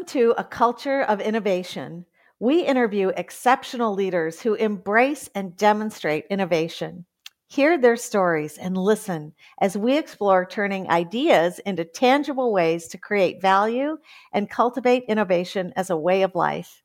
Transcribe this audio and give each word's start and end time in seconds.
Welcome 0.00 0.18
to 0.18 0.34
A 0.38 0.44
Culture 0.44 1.02
of 1.02 1.20
Innovation. 1.20 2.06
We 2.38 2.62
interview 2.62 3.08
exceptional 3.08 3.92
leaders 3.92 4.40
who 4.40 4.54
embrace 4.54 5.28
and 5.34 5.54
demonstrate 5.58 6.24
innovation. 6.30 7.04
Hear 7.48 7.76
their 7.76 7.96
stories 7.96 8.56
and 8.56 8.78
listen 8.78 9.34
as 9.60 9.76
we 9.76 9.98
explore 9.98 10.46
turning 10.46 10.88
ideas 10.88 11.58
into 11.66 11.84
tangible 11.84 12.50
ways 12.50 12.88
to 12.88 12.98
create 12.98 13.42
value 13.42 13.98
and 14.32 14.48
cultivate 14.48 15.04
innovation 15.06 15.70
as 15.76 15.90
a 15.90 15.98
way 15.98 16.22
of 16.22 16.34
life. 16.34 16.82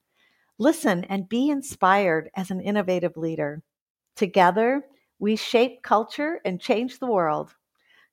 Listen 0.57 1.05
and 1.05 1.29
be 1.29 1.49
inspired 1.49 2.29
as 2.35 2.51
an 2.51 2.59
innovative 2.59 3.15
leader. 3.15 3.63
Together, 4.17 4.83
we 5.19 5.37
shape 5.37 5.83
culture 5.83 6.41
and 6.43 6.59
change 6.59 6.99
the 6.99 7.07
world. 7.07 7.55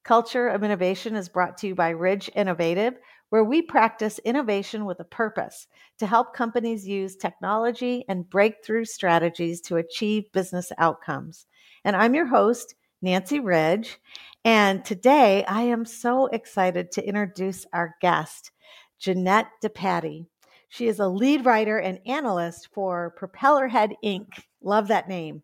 Culture 0.04 0.46
of 0.46 0.62
Innovation 0.62 1.16
is 1.16 1.28
brought 1.28 1.58
to 1.58 1.68
you 1.68 1.74
by 1.74 1.90
Ridge 1.90 2.30
Innovative 2.36 2.94
where 3.32 3.44
we 3.44 3.62
practice 3.62 4.18
innovation 4.26 4.84
with 4.84 5.00
a 5.00 5.04
purpose 5.04 5.66
to 5.98 6.06
help 6.06 6.34
companies 6.34 6.86
use 6.86 7.16
technology 7.16 8.04
and 8.06 8.28
breakthrough 8.28 8.84
strategies 8.84 9.62
to 9.62 9.78
achieve 9.78 10.30
business 10.32 10.70
outcomes. 10.76 11.46
And 11.82 11.96
I'm 11.96 12.14
your 12.14 12.26
host, 12.26 12.74
Nancy 13.00 13.40
Ridge. 13.40 13.98
And 14.44 14.84
today 14.84 15.46
I 15.46 15.62
am 15.62 15.86
so 15.86 16.26
excited 16.26 16.92
to 16.92 17.08
introduce 17.08 17.64
our 17.72 17.94
guest, 18.02 18.50
Jeanette 18.98 19.48
DePatie. 19.64 20.26
She 20.68 20.86
is 20.86 21.00
a 21.00 21.08
lead 21.08 21.46
writer 21.46 21.78
and 21.78 22.00
analyst 22.04 22.68
for 22.70 23.14
Propellerhead 23.18 23.94
Inc. 24.04 24.28
Love 24.60 24.88
that 24.88 25.08
name. 25.08 25.42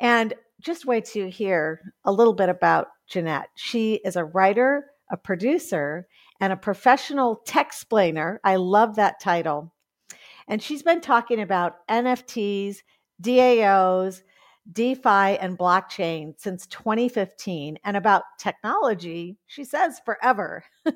And 0.00 0.32
just 0.60 0.86
wait 0.86 1.06
to 1.06 1.28
hear 1.28 1.92
a 2.04 2.12
little 2.12 2.34
bit 2.34 2.50
about 2.50 2.86
Jeanette. 3.08 3.48
She 3.56 3.94
is 4.04 4.14
a 4.14 4.24
writer, 4.24 4.84
a 5.10 5.16
producer, 5.16 6.06
and 6.40 6.52
a 6.52 6.56
professional 6.56 7.36
tech 7.46 7.66
explainer. 7.66 8.40
I 8.44 8.56
love 8.56 8.96
that 8.96 9.20
title. 9.20 9.72
And 10.48 10.62
she's 10.62 10.82
been 10.82 11.00
talking 11.00 11.40
about 11.40 11.86
NFTs, 11.88 12.78
DAOs, 13.22 14.22
DeFi, 14.72 15.38
and 15.38 15.58
blockchain 15.58 16.34
since 16.38 16.66
2015. 16.66 17.78
And 17.84 17.96
about 17.96 18.22
technology, 18.38 19.36
she 19.46 19.64
says 19.64 20.00
forever. 20.04 20.64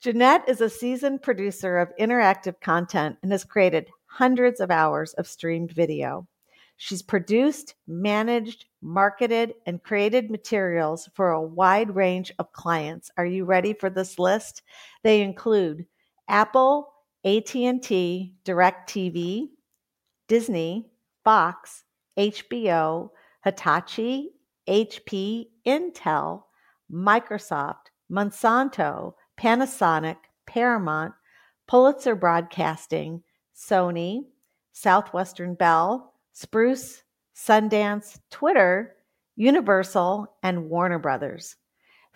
Jeanette 0.00 0.48
is 0.48 0.60
a 0.60 0.70
seasoned 0.70 1.22
producer 1.22 1.78
of 1.78 1.92
interactive 1.98 2.60
content 2.60 3.16
and 3.22 3.32
has 3.32 3.44
created 3.44 3.90
hundreds 4.06 4.60
of 4.60 4.70
hours 4.70 5.12
of 5.14 5.26
streamed 5.26 5.72
video. 5.72 6.26
She's 6.78 7.02
produced, 7.02 7.74
managed, 7.86 8.66
marketed, 8.82 9.54
and 9.64 9.82
created 9.82 10.30
materials 10.30 11.08
for 11.14 11.30
a 11.30 11.42
wide 11.42 11.94
range 11.94 12.32
of 12.38 12.52
clients. 12.52 13.10
Are 13.16 13.26
you 13.26 13.44
ready 13.44 13.72
for 13.72 13.88
this 13.88 14.18
list? 14.18 14.62
They 15.02 15.22
include 15.22 15.86
Apple, 16.28 16.92
AT&T, 17.24 18.34
DirecTV, 18.44 19.48
Disney, 20.28 20.90
Fox, 21.24 21.84
HBO, 22.18 23.10
Hitachi, 23.42 24.30
HP, 24.68 25.46
Intel, 25.66 26.42
Microsoft, 26.92 27.90
Monsanto, 28.10 29.14
Panasonic, 29.38 30.16
Paramount, 30.46 31.14
Pulitzer 31.66 32.14
Broadcasting, 32.14 33.22
Sony, 33.54 34.26
Southwestern 34.72 35.54
Bell, 35.54 36.12
Spruce, 36.36 37.02
Sundance, 37.34 38.18
Twitter, 38.30 38.94
Universal, 39.36 40.36
and 40.42 40.68
Warner 40.68 40.98
Brothers. 40.98 41.56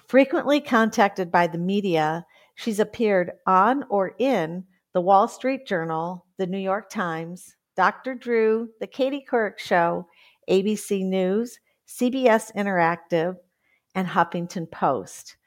Frequently 0.08 0.60
contacted 0.60 1.32
by 1.32 1.46
the 1.46 1.56
media, 1.56 2.26
she's 2.54 2.80
appeared 2.80 3.32
on 3.46 3.82
or 3.88 4.14
in 4.18 4.62
the 4.92 5.00
Wall 5.00 5.26
Street 5.26 5.66
Journal, 5.66 6.26
the 6.36 6.46
New 6.46 6.58
York 6.58 6.90
Times, 6.90 7.56
Dr. 7.76 8.14
Drew, 8.14 8.68
The 8.78 8.86
Katie 8.86 9.24
Couric 9.26 9.58
Show, 9.58 10.06
ABC 10.50 11.02
News, 11.02 11.58
CBS 11.88 12.54
Interactive, 12.54 13.36
and 13.94 14.06
Huffington 14.06 14.70
Post. 14.70 15.38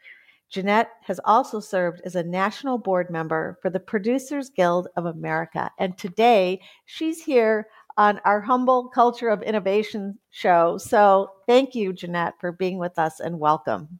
Jeanette 0.53 0.91
has 1.01 1.19
also 1.25 1.59
served 1.59 1.99
as 2.05 2.15
a 2.15 2.21
national 2.21 2.77
board 2.77 3.09
member 3.09 3.57
for 3.63 3.71
the 3.71 3.79
Producers 3.79 4.51
Guild 4.51 4.87
of 4.95 5.07
America. 5.07 5.71
And 5.79 5.97
today 5.97 6.61
she's 6.85 7.23
here 7.23 7.67
on 7.97 8.19
our 8.25 8.41
humble 8.41 8.89
culture 8.89 9.29
of 9.29 9.41
innovation 9.43 10.17
show. 10.31 10.77
So 10.77 11.29
thank 11.47 11.75
you, 11.75 11.93
Jeanette, 11.93 12.35
for 12.39 12.51
being 12.51 12.77
with 12.77 12.97
us 12.97 13.19
and 13.19 13.39
welcome. 13.39 13.99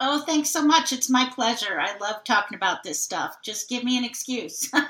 Oh, 0.00 0.22
thanks 0.22 0.50
so 0.50 0.62
much. 0.62 0.92
It's 0.92 1.10
my 1.10 1.30
pleasure. 1.34 1.78
I 1.78 1.96
love 1.98 2.24
talking 2.24 2.56
about 2.56 2.82
this 2.82 3.02
stuff. 3.02 3.36
Just 3.44 3.68
give 3.68 3.84
me 3.84 3.98
an 3.98 4.04
excuse. 4.04 4.70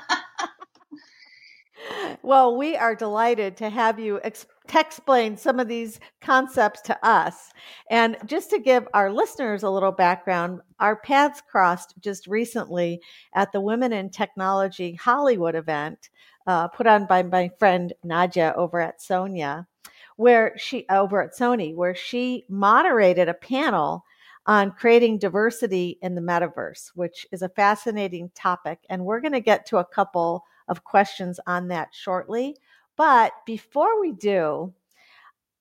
well, 2.21 2.55
we 2.55 2.77
are 2.77 2.95
delighted 2.95 3.57
to 3.57 3.69
have 3.69 3.99
you 3.99 4.21
ex- 4.23 4.45
explain 4.73 5.35
some 5.35 5.59
of 5.59 5.67
these 5.67 5.99
concepts 6.21 6.79
to 6.81 7.05
us. 7.05 7.51
And 7.89 8.17
just 8.25 8.49
to 8.51 8.59
give 8.59 8.87
our 8.93 9.11
listeners 9.11 9.63
a 9.63 9.69
little 9.69 9.91
background, 9.91 10.61
our 10.79 10.95
paths 10.95 11.41
crossed 11.49 11.95
just 11.99 12.27
recently 12.27 13.01
at 13.35 13.51
the 13.51 13.61
Women 13.61 13.91
in 13.91 14.11
Technology 14.11 14.95
Hollywood 14.95 15.55
event 15.55 16.09
uh, 16.47 16.67
put 16.67 16.87
on 16.87 17.05
by 17.05 17.23
my 17.23 17.49
friend 17.59 17.93
Nadia 18.03 18.53
over 18.55 18.79
at 18.79 19.01
Sonia, 19.01 19.67
where 20.15 20.57
she 20.57 20.85
over 20.89 21.21
at 21.21 21.35
Sony, 21.35 21.75
where 21.75 21.95
she 21.95 22.45
moderated 22.49 23.29
a 23.29 23.33
panel 23.33 24.03
on 24.45 24.71
creating 24.71 25.19
diversity 25.19 25.99
in 26.01 26.15
the 26.15 26.21
metaverse, 26.21 26.91
which 26.95 27.27
is 27.31 27.41
a 27.41 27.49
fascinating 27.49 28.31
topic. 28.33 28.79
And 28.89 29.05
we're 29.05 29.21
going 29.21 29.33
to 29.33 29.39
get 29.39 29.65
to 29.67 29.77
a 29.77 29.85
couple 29.85 30.43
of 30.67 30.83
questions 30.83 31.39
on 31.45 31.67
that 31.67 31.89
shortly. 31.91 32.55
But 32.97 33.33
before 33.45 33.99
we 34.01 34.11
do, 34.11 34.73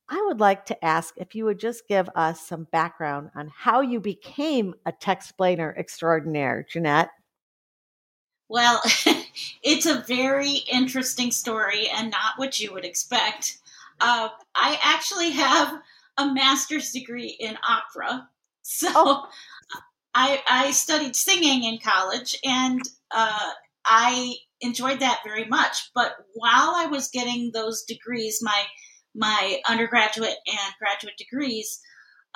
I 0.08 0.20
would 0.26 0.40
like 0.40 0.64
to 0.66 0.84
ask 0.84 1.14
if 1.18 1.34
you 1.34 1.44
would 1.44 1.60
just 1.60 1.86
give 1.86 2.08
us 2.16 2.40
some 2.40 2.64
background 2.72 3.30
on 3.36 3.50
how 3.54 3.80
you 3.80 4.00
became 4.00 4.74
a 4.84 4.92
tech 4.92 5.18
explainer 5.18 5.74
extraordinaire, 5.78 6.66
Jeanette. 6.68 7.10
Well, 8.50 8.82
it's 9.62 9.86
a 9.86 10.02
very 10.08 10.64
interesting 10.70 11.30
story 11.30 11.88
and 11.88 12.10
not 12.10 12.36
what 12.36 12.58
you 12.58 12.74
would 12.74 12.84
expect. 12.84 13.58
Uh, 14.00 14.28
I 14.56 14.76
actually 14.82 15.30
have 15.30 15.80
a 16.18 16.34
master's 16.34 16.90
degree 16.90 17.36
in 17.38 17.56
opera. 17.66 18.28
So 18.62 18.88
oh. 18.94 19.26
I, 20.14 20.42
I 20.48 20.70
studied 20.70 21.16
singing 21.16 21.64
in 21.64 21.80
college 21.82 22.38
and 22.44 22.80
uh, 23.10 23.50
I 23.84 24.34
enjoyed 24.60 25.00
that 25.00 25.22
very 25.24 25.46
much. 25.46 25.90
But 25.92 26.12
while 26.34 26.74
I 26.76 26.86
was 26.86 27.08
getting 27.08 27.50
those 27.52 27.82
degrees, 27.82 28.38
my 28.42 28.64
my 29.12 29.60
undergraduate 29.68 30.36
and 30.46 30.74
graduate 30.78 31.16
degrees, 31.16 31.80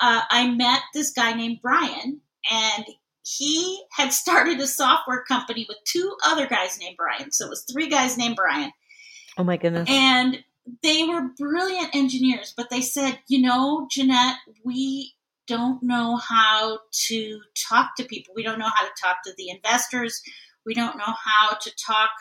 uh, 0.01 0.23
I 0.29 0.49
met 0.49 0.81
this 0.93 1.13
guy 1.13 1.33
named 1.33 1.59
Brian, 1.61 2.19
and 2.51 2.85
he 3.25 3.83
had 3.91 4.13
started 4.13 4.59
a 4.59 4.67
software 4.67 5.23
company 5.23 5.65
with 5.67 5.77
two 5.83 6.15
other 6.23 6.45
guys 6.45 6.77
named 6.79 6.95
Brian. 6.95 7.31
So 7.31 7.47
it 7.47 7.49
was 7.49 7.63
three 7.63 7.89
guys 7.89 8.17
named 8.17 8.35
Brian. 8.35 8.71
Oh 9.37 9.43
my 9.43 9.57
goodness. 9.57 9.89
And 9.89 10.43
they 10.83 11.03
were 11.03 11.29
brilliant 11.37 11.95
engineers, 11.95 12.53
but 12.55 12.69
they 12.69 12.81
said, 12.81 13.19
you 13.27 13.41
know, 13.41 13.87
Jeanette, 13.89 14.37
we 14.63 15.13
don't 15.47 15.81
know 15.81 16.17
how 16.17 16.79
to 17.07 17.39
talk 17.67 17.95
to 17.97 18.03
people. 18.03 18.33
We 18.35 18.43
don't 18.43 18.59
know 18.59 18.69
how 18.73 18.85
to 18.85 18.93
talk 19.01 19.17
to 19.25 19.33
the 19.37 19.49
investors. 19.49 20.21
We 20.65 20.75
don't 20.75 20.97
know 20.97 21.03
how 21.23 21.55
to 21.55 21.71
talk 21.83 22.11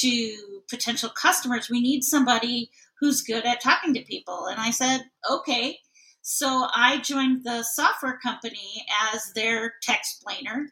to 0.00 0.36
potential 0.70 1.10
customers. 1.10 1.68
We 1.68 1.80
need 1.80 2.02
somebody 2.04 2.70
who's 3.00 3.22
good 3.22 3.44
at 3.44 3.60
talking 3.60 3.94
to 3.94 4.02
people. 4.02 4.46
And 4.46 4.60
I 4.60 4.70
said, 4.70 5.02
okay. 5.28 5.78
So 6.22 6.68
I 6.72 6.98
joined 6.98 7.44
the 7.44 7.64
software 7.64 8.18
company 8.22 8.86
as 9.12 9.32
their 9.34 9.74
tech 9.82 9.98
explainer. 9.98 10.68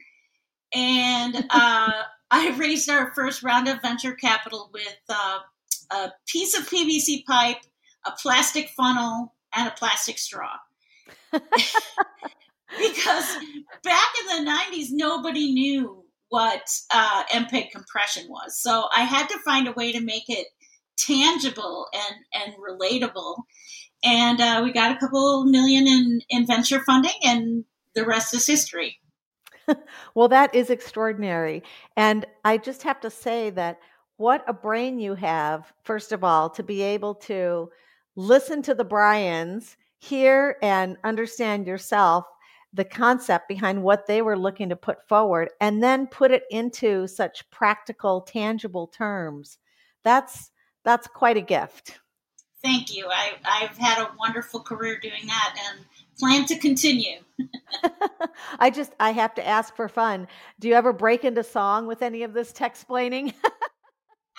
And 0.74 1.36
uh, 1.50 2.02
I 2.30 2.56
raised 2.56 2.88
our 2.88 3.12
first 3.14 3.42
round 3.42 3.68
of 3.68 3.82
venture 3.82 4.14
capital 4.14 4.70
with 4.72 4.98
uh, 5.08 5.40
a 5.90 6.12
piece 6.26 6.56
of 6.56 6.68
PVC 6.68 7.24
pipe, 7.26 7.58
a 8.06 8.12
plastic 8.12 8.68
funnel, 8.70 9.34
and 9.54 9.68
a 9.68 9.72
plastic 9.72 10.18
straw. 10.18 10.56
because 11.32 11.42
back 13.82 14.08
in 14.20 14.44
the 14.44 14.50
90s, 14.50 14.86
nobody 14.90 15.52
knew 15.52 16.04
what 16.28 16.62
uh, 16.92 17.24
MPEG 17.32 17.72
compression 17.72 18.28
was. 18.28 18.60
So 18.60 18.84
I 18.96 19.02
had 19.02 19.28
to 19.28 19.38
find 19.40 19.66
a 19.66 19.72
way 19.72 19.90
to 19.90 20.00
make 20.00 20.28
it 20.28 20.46
tangible 20.96 21.86
and, 21.92 22.44
and 22.44 22.54
relatable 22.56 23.42
and 24.02 24.40
uh, 24.40 24.60
we 24.64 24.72
got 24.72 24.96
a 24.96 24.98
couple 24.98 25.44
million 25.44 25.86
in, 25.86 26.20
in 26.28 26.46
venture 26.46 26.80
funding, 26.80 27.12
and 27.22 27.64
the 27.94 28.04
rest 28.04 28.34
is 28.34 28.46
history. 28.46 28.98
well, 30.14 30.28
that 30.28 30.54
is 30.54 30.70
extraordinary. 30.70 31.62
And 31.96 32.26
I 32.44 32.58
just 32.58 32.82
have 32.82 33.00
to 33.00 33.10
say 33.10 33.50
that 33.50 33.78
what 34.16 34.44
a 34.46 34.52
brain 34.52 34.98
you 34.98 35.14
have, 35.14 35.72
first 35.84 36.12
of 36.12 36.24
all, 36.24 36.50
to 36.50 36.62
be 36.62 36.82
able 36.82 37.14
to 37.14 37.70
listen 38.16 38.62
to 38.62 38.74
the 38.74 38.84
Brians, 38.84 39.76
hear 39.98 40.56
and 40.62 40.96
understand 41.04 41.66
yourself, 41.66 42.26
the 42.72 42.84
concept 42.84 43.48
behind 43.48 43.82
what 43.82 44.06
they 44.06 44.22
were 44.22 44.38
looking 44.38 44.68
to 44.68 44.76
put 44.76 45.06
forward 45.08 45.50
and 45.60 45.82
then 45.82 46.06
put 46.06 46.30
it 46.30 46.44
into 46.50 47.06
such 47.06 47.48
practical 47.50 48.20
tangible 48.20 48.86
terms 48.86 49.58
that's 50.02 50.50
that's 50.84 51.06
quite 51.06 51.36
a 51.36 51.42
gift 51.42 51.98
thank 52.62 52.94
you 52.94 53.08
I, 53.08 53.32
i've 53.44 53.76
had 53.76 53.98
a 53.98 54.10
wonderful 54.18 54.60
career 54.60 54.98
doing 54.98 55.26
that 55.26 55.56
and 55.68 55.84
plan 56.18 56.44
to 56.46 56.58
continue 56.58 57.18
i 58.58 58.70
just 58.70 58.92
i 59.00 59.10
have 59.12 59.34
to 59.34 59.46
ask 59.46 59.74
for 59.74 59.88
fun 59.88 60.28
do 60.58 60.68
you 60.68 60.74
ever 60.74 60.92
break 60.92 61.24
into 61.24 61.42
song 61.42 61.86
with 61.86 62.02
any 62.02 62.22
of 62.22 62.32
this 62.32 62.52
tech 62.52 62.72
explaining 62.72 63.34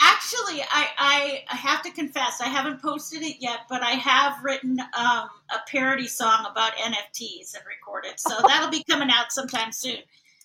Actually, 0.04 0.64
I, 0.64 1.44
I 1.48 1.56
have 1.56 1.84
to 1.84 1.92
confess, 1.92 2.42
I 2.42 2.48
haven't 2.48 2.82
posted 2.82 3.22
it 3.22 3.38
yet, 3.40 3.62
but 3.70 3.84
I 3.84 3.92
have 3.92 4.44
written 4.44 4.80
um, 4.80 5.30
a 5.50 5.60
parody 5.68 6.08
song 6.08 6.48
about 6.50 6.74
NFTs 6.74 7.54
and 7.54 7.64
recorded. 7.68 8.20
So 8.20 8.36
that'll 8.48 8.72
be 8.72 8.84
coming 8.84 9.10
out 9.12 9.32
sometime 9.32 9.72
soon. 9.72 10.00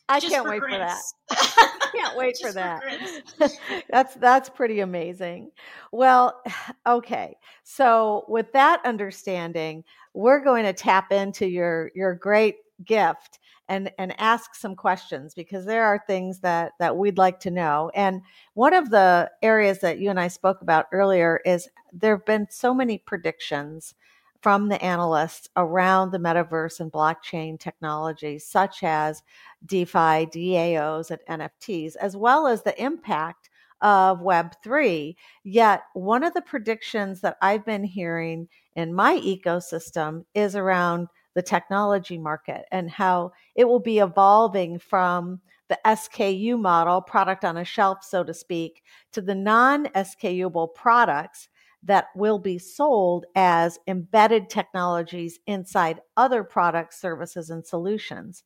I 0.09 0.21
can't 0.21 0.47
wait 0.47 0.61
grins. 0.61 0.75
for 0.75 0.79
that. 0.79 1.03
I 1.31 1.89
can't 1.95 2.17
wait 2.17 2.39
for 2.41 2.53
that. 2.53 2.83
For 3.39 3.49
that's 3.91 4.15
that's 4.15 4.49
pretty 4.49 4.81
amazing. 4.81 5.51
Well, 5.93 6.43
okay. 6.87 7.37
So 7.65 8.25
with 8.29 8.53
that 8.53 8.81
understanding, 8.85 9.85
we're 10.15 10.43
going 10.43 10.65
to 10.65 10.73
tap 10.73 11.13
into 11.13 11.47
your 11.47 11.91
your 11.95 12.15
great 12.15 12.57
gift 12.85 13.39
and 13.69 13.91
and 13.99 14.19
ask 14.21 14.55
some 14.55 14.77
questions 14.77 15.35
because 15.35 15.65
there 15.67 15.85
are 15.85 16.03
things 16.07 16.41
that 16.41 16.73
that 16.79 16.97
we'd 16.97 17.19
like 17.19 17.41
to 17.41 17.51
know 17.51 17.91
and 17.95 18.21
one 18.55 18.75
of 18.75 18.91
the 18.91 19.31
areas 19.43 19.81
that 19.81 19.99
you 19.99 20.11
and 20.11 20.21
I 20.21 20.29
spoke 20.29 20.61
about 20.63 20.87
earlier 20.93 21.41
is 21.45 21.69
there 21.93 22.17
have 22.17 22.27
been 22.27 22.47
so 22.51 22.75
many 22.75 22.99
predictions 22.99 23.95
from 24.43 24.69
the 24.69 24.83
analysts 24.83 25.49
around 25.57 26.11
the 26.11 26.19
metaverse 26.19 26.81
and 26.81 26.93
blockchain 26.93 27.59
technologies 27.59 28.47
such 28.47 28.83
as 28.83 29.23
DeFi, 29.65 30.27
DAOs 30.27 31.11
and 31.11 31.41
NFTs 31.41 31.97
as 31.97 32.17
well 32.17 32.47
as 32.47 32.63
the 32.63 32.81
impact 32.83 33.51
of 33.81 34.21
Web3. 34.21 35.15
Yet, 35.45 35.83
one 35.95 36.25
of 36.25 36.35
the 36.35 36.43
predictions 36.43 37.21
that 37.21 37.37
I've 37.43 37.65
been 37.65 37.85
hearing 37.85 38.49
in 38.75 38.95
my 38.95 39.19
ecosystem 39.19 40.25
is 40.35 40.57
around 40.57 41.09
the 41.35 41.43
technology 41.43 42.17
market 42.17 42.65
and 42.73 42.91
how 42.91 43.33
it 43.55 43.65
will 43.65 43.81
be 43.81 43.99
evolving 43.99 44.79
from 44.79 45.41
the 45.69 45.79
SKU 45.85 46.59
model, 46.59 47.03
product 47.03 47.45
on 47.45 47.57
a 47.57 47.65
shelf, 47.65 47.99
so 48.03 48.23
to 48.25 48.33
speak, 48.33 48.83
to 49.13 49.21
the 49.21 49.35
non 49.35 49.87
SKUable 49.87 50.73
products 50.75 51.49
that 51.87 52.09
will 52.15 52.39
be 52.39 52.59
sold 52.59 53.25
as 53.35 53.79
embedded 53.87 54.51
technologies 54.51 55.39
inside 55.47 56.01
other 56.17 56.45
products, 56.45 57.01
services, 57.01 57.51
and 57.51 57.67
solutions. 57.67 58.45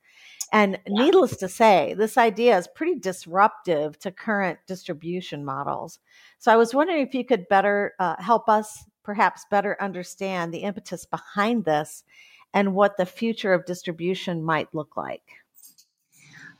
And 0.52 0.78
yeah. 0.86 1.04
needless 1.04 1.36
to 1.38 1.48
say, 1.48 1.94
this 1.96 2.16
idea 2.16 2.56
is 2.56 2.68
pretty 2.74 2.98
disruptive 2.98 3.98
to 4.00 4.10
current 4.10 4.58
distribution 4.66 5.44
models. 5.44 5.98
So 6.38 6.52
I 6.52 6.56
was 6.56 6.74
wondering 6.74 7.06
if 7.06 7.14
you 7.14 7.24
could 7.24 7.48
better 7.48 7.94
uh, 7.98 8.16
help 8.18 8.48
us 8.48 8.84
perhaps 9.02 9.44
better 9.50 9.76
understand 9.80 10.52
the 10.52 10.58
impetus 10.58 11.04
behind 11.04 11.64
this 11.64 12.04
and 12.52 12.74
what 12.74 12.96
the 12.96 13.06
future 13.06 13.52
of 13.52 13.64
distribution 13.64 14.42
might 14.42 14.74
look 14.74 14.96
like? 14.96 15.22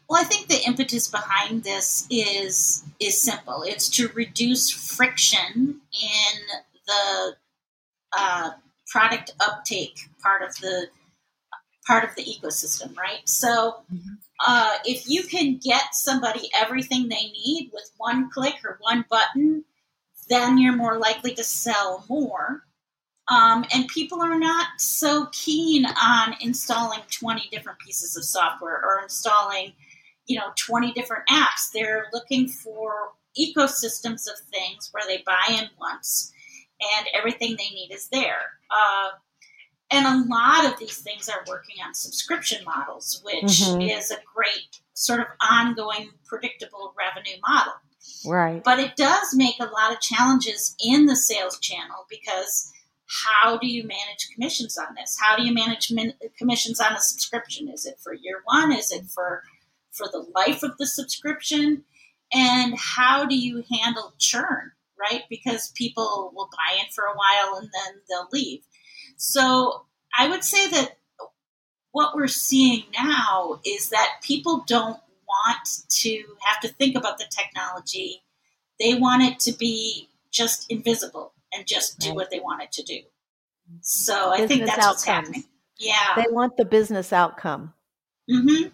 Well, 0.09 0.21
I 0.21 0.25
think 0.25 0.49
the 0.49 0.65
impetus 0.67 1.09
behind 1.09 1.63
this 1.63 2.07
is 2.11 2.85
is 2.99 3.21
simple. 3.21 3.63
It's 3.63 3.89
to 3.91 4.09
reduce 4.09 4.71
friction 4.71 5.81
in 5.93 6.41
the 6.91 7.37
uh, 8.17 8.51
product 8.89 9.33
uptake 9.41 10.01
part 10.23 10.43
of 10.43 10.55
the 10.57 10.89
part 11.87 12.05
of 12.05 12.15
the 12.15 12.23
ecosystem, 12.23 12.97
right? 12.97 13.27
So, 13.27 13.83
mm-hmm. 13.93 14.15
uh, 14.47 14.77
if 14.85 15.09
you 15.09 15.23
can 15.25 15.57
get 15.57 15.95
somebody 15.95 16.51
everything 16.55 17.09
they 17.09 17.33
need 17.33 17.71
with 17.73 17.91
one 17.97 18.31
click 18.31 18.57
or 18.65 18.79
one 18.81 19.05
button, 19.11 19.65
then 20.29 20.59
you're 20.59 20.77
more 20.77 20.99
likely 20.99 21.35
to 21.35 21.45
sell 21.45 22.05
more. 22.09 22.63
Um, 23.29 23.65
and 23.73 23.89
people 23.89 24.21
are 24.23 24.39
not 24.39 24.69
so 24.79 25.29
keen 25.33 25.87
on 25.87 26.35
installing 26.41 27.01
20 27.11 27.49
different 27.51 27.79
pieces 27.79 28.17
of 28.17 28.25
software 28.25 28.81
or 28.85 29.03
installing, 29.03 29.73
you 30.27 30.37
know, 30.37 30.53
20 30.57 30.93
different 30.93 31.27
apps. 31.29 31.71
They're 31.73 32.07
looking 32.13 32.49
for 32.49 33.11
ecosystems 33.39 34.29
of 34.29 34.39
things 34.53 34.91
where 34.93 35.07
they 35.07 35.23
buy 35.25 35.59
in 35.61 35.69
once 35.81 36.33
and 36.81 37.07
everything 37.15 37.57
they 37.57 37.71
need 37.71 37.91
is 37.93 38.09
there. 38.09 38.59
Uh, 38.71 39.11
and 39.91 40.07
a 40.07 40.29
lot 40.29 40.73
of 40.73 40.79
these 40.79 40.99
things 40.99 41.29
are 41.29 41.45
working 41.49 41.77
on 41.85 41.95
subscription 41.95 42.65
models, 42.65 43.21
which 43.25 43.61
mm-hmm. 43.61 43.81
is 43.81 44.11
a 44.11 44.19
great 44.35 44.81
sort 44.95 45.21
of 45.21 45.27
ongoing, 45.41 46.11
predictable 46.27 46.95
revenue 46.97 47.39
model. 47.49 47.73
Right. 48.25 48.63
But 48.63 48.79
it 48.79 48.97
does 48.97 49.35
make 49.35 49.57
a 49.59 49.65
lot 49.65 49.93
of 49.93 50.01
challenges 50.01 50.77
in 50.85 51.07
the 51.07 51.17
sales 51.17 51.59
channel 51.59 52.07
because 52.09 52.73
how 53.11 53.59
do 53.59 53.67
you 53.67 53.83
manage 53.83 54.31
commissions 54.33 54.79
on 54.79 54.95
this? 54.95 55.19
How 55.21 55.37
do 55.37 55.45
you 55.45 55.53
manage 55.53 55.91
min- 55.91 56.15
commissions 56.39 56.81
on 56.81 56.93
a 56.93 57.01
subscription? 57.01 57.69
Is 57.69 57.85
it 57.85 57.99
for 58.01 58.15
year 58.15 58.43
one? 58.45 58.73
Is 58.73 58.93
it 58.93 59.07
for 59.07 59.43
for 59.91 60.07
the 60.07 60.25
life 60.35 60.63
of 60.63 60.79
the 60.79 60.87
subscription? 60.87 61.85
And 62.33 62.79
how 62.79 63.27
do 63.27 63.37
you 63.37 63.65
handle 63.69 64.15
churn? 64.19 64.71
Right, 65.01 65.23
because 65.31 65.71
people 65.71 66.31
will 66.35 66.51
buy 66.53 66.79
in 66.79 66.85
for 66.95 67.05
a 67.05 67.17
while 67.17 67.57
and 67.57 67.71
then 67.73 68.03
they'll 68.09 68.29
leave. 68.33 68.61
So 69.17 69.87
I 70.19 70.29
would 70.29 70.45
say 70.45 70.69
that 70.69 70.99
what 71.93 72.15
we're 72.15 72.29
seeing 72.29 72.85
now 72.93 73.61
is 73.65 73.89
that 73.89 74.19
people 74.23 74.63
don't 74.67 74.99
want 75.27 75.69
to 75.89 76.23
have 76.41 76.61
to 76.61 76.69
think 76.69 76.97
about 76.97 77.17
the 77.17 77.25
technology. 77.31 78.23
They 78.79 78.95
want 78.95 79.23
it 79.23 79.41
to 79.41 79.53
be 79.53 80.11
just 80.31 80.71
invisible 80.71 81.33
and 81.53 81.67
just 81.67 81.99
do 81.99 82.09
right. 82.09 82.17
what 82.17 82.31
they 82.31 82.41
want 82.41 82.63
it 82.63 82.73
to 82.73 82.83
do. 82.83 83.01
So 83.81 84.33
business 84.33 84.45
I 84.45 84.47
think 84.47 84.61
that's 84.67 84.79
outcomes. 84.79 84.87
what's 84.87 85.05
happening. 85.05 85.45
Yeah. 85.79 86.15
They 86.17 86.27
want 86.29 86.59
the 86.59 86.67
business 86.67 87.13
outcome. 87.13 87.73
Mm-hmm. 88.31 88.69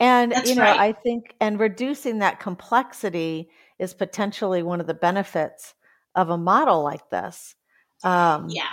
And, 0.00 0.32
that's 0.32 0.50
you 0.50 0.56
know, 0.56 0.62
right. 0.62 0.78
I 0.78 0.92
think, 0.92 1.34
and 1.40 1.58
reducing 1.58 2.18
that 2.18 2.38
complexity 2.38 3.48
is 3.84 3.94
potentially 3.94 4.64
one 4.64 4.80
of 4.80 4.88
the 4.88 4.94
benefits 4.94 5.74
of 6.16 6.30
a 6.30 6.38
model 6.38 6.82
like 6.82 7.08
this. 7.10 7.54
Um, 8.02 8.48
yeah. 8.50 8.64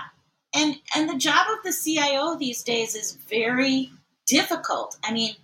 And, 0.55 0.75
and 0.95 1.09
the 1.09 1.17
job 1.17 1.47
of 1.51 1.63
the 1.63 1.73
CIO 1.73 2.37
these 2.37 2.63
days 2.63 2.95
is 2.95 3.13
very 3.13 3.91
difficult. 4.25 4.97
I 5.03 5.13
mean, 5.13 5.35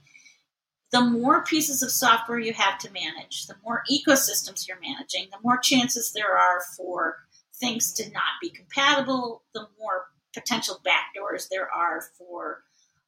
the 0.92 1.02
more 1.02 1.44
pieces 1.44 1.84
of 1.84 1.92
software 1.92 2.40
you 2.40 2.54
have 2.54 2.80
to 2.80 2.92
manage, 2.92 3.48
the 3.48 3.56
more 3.64 3.84
ecosystems 3.92 4.68
you're 4.68 4.80
managing, 4.82 5.28
the 5.32 5.40
more 5.44 5.58
chances 5.58 6.12
there 6.14 6.38
are 6.38 6.62
for 6.76 7.18
things 7.56 7.92
to 7.94 8.10
not 8.12 8.40
be 8.42 8.50
compatible, 8.50 9.44
the 9.54 9.68
more 9.80 10.06
potential 10.34 10.80
backdoors 10.86 11.50
there 11.50 11.70
are 11.72 12.02
for 12.18 12.64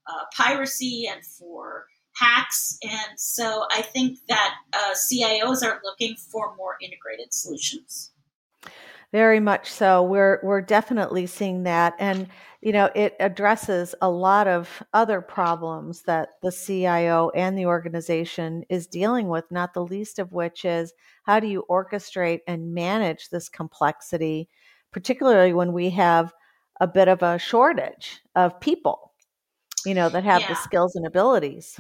uh, 0.07 0.25
piracy 0.35 1.07
and 1.07 1.25
for 1.25 1.85
hacks. 2.19 2.77
And 2.83 3.17
so 3.17 3.65
I 3.71 3.81
think 3.81 4.19
that 4.27 4.55
uh, 4.73 4.93
CIOs 4.93 5.63
are 5.63 5.79
looking 5.83 6.15
for 6.15 6.55
more 6.55 6.75
integrated 6.81 7.33
solutions. 7.33 8.11
Very 9.11 9.39
much 9.39 9.71
so. 9.71 10.03
We're 10.03 10.39
we're 10.43 10.61
definitely 10.61 11.25
seeing 11.25 11.63
that, 11.63 11.95
and 11.97 12.27
you 12.61 12.71
know 12.71 12.91
it 12.93 13.15
addresses 13.19 13.95
a 14.03 14.09
lot 14.09 14.47
of 14.47 14.83
other 14.93 15.19
problems 15.19 16.03
that 16.03 16.29
the 16.43 16.51
CIO 16.51 17.31
and 17.33 17.57
the 17.57 17.65
organization 17.65 18.63
is 18.69 18.85
dealing 18.85 19.27
with. 19.27 19.45
Not 19.49 19.73
the 19.73 19.83
least 19.83 20.19
of 20.19 20.31
which 20.31 20.63
is 20.63 20.93
how 21.23 21.39
do 21.39 21.47
you 21.47 21.65
orchestrate 21.67 22.41
and 22.47 22.75
manage 22.75 23.29
this 23.29 23.49
complexity, 23.49 24.47
particularly 24.91 25.53
when 25.53 25.73
we 25.73 25.89
have 25.89 26.31
a 26.79 26.85
bit 26.85 27.07
of 27.07 27.23
a 27.23 27.39
shortage 27.39 28.21
of 28.35 28.59
people, 28.59 29.11
you 29.87 29.95
know, 29.95 30.09
that 30.09 30.23
have 30.23 30.41
yeah. 30.41 30.49
the 30.49 30.55
skills 30.55 30.95
and 30.95 31.07
abilities 31.07 31.79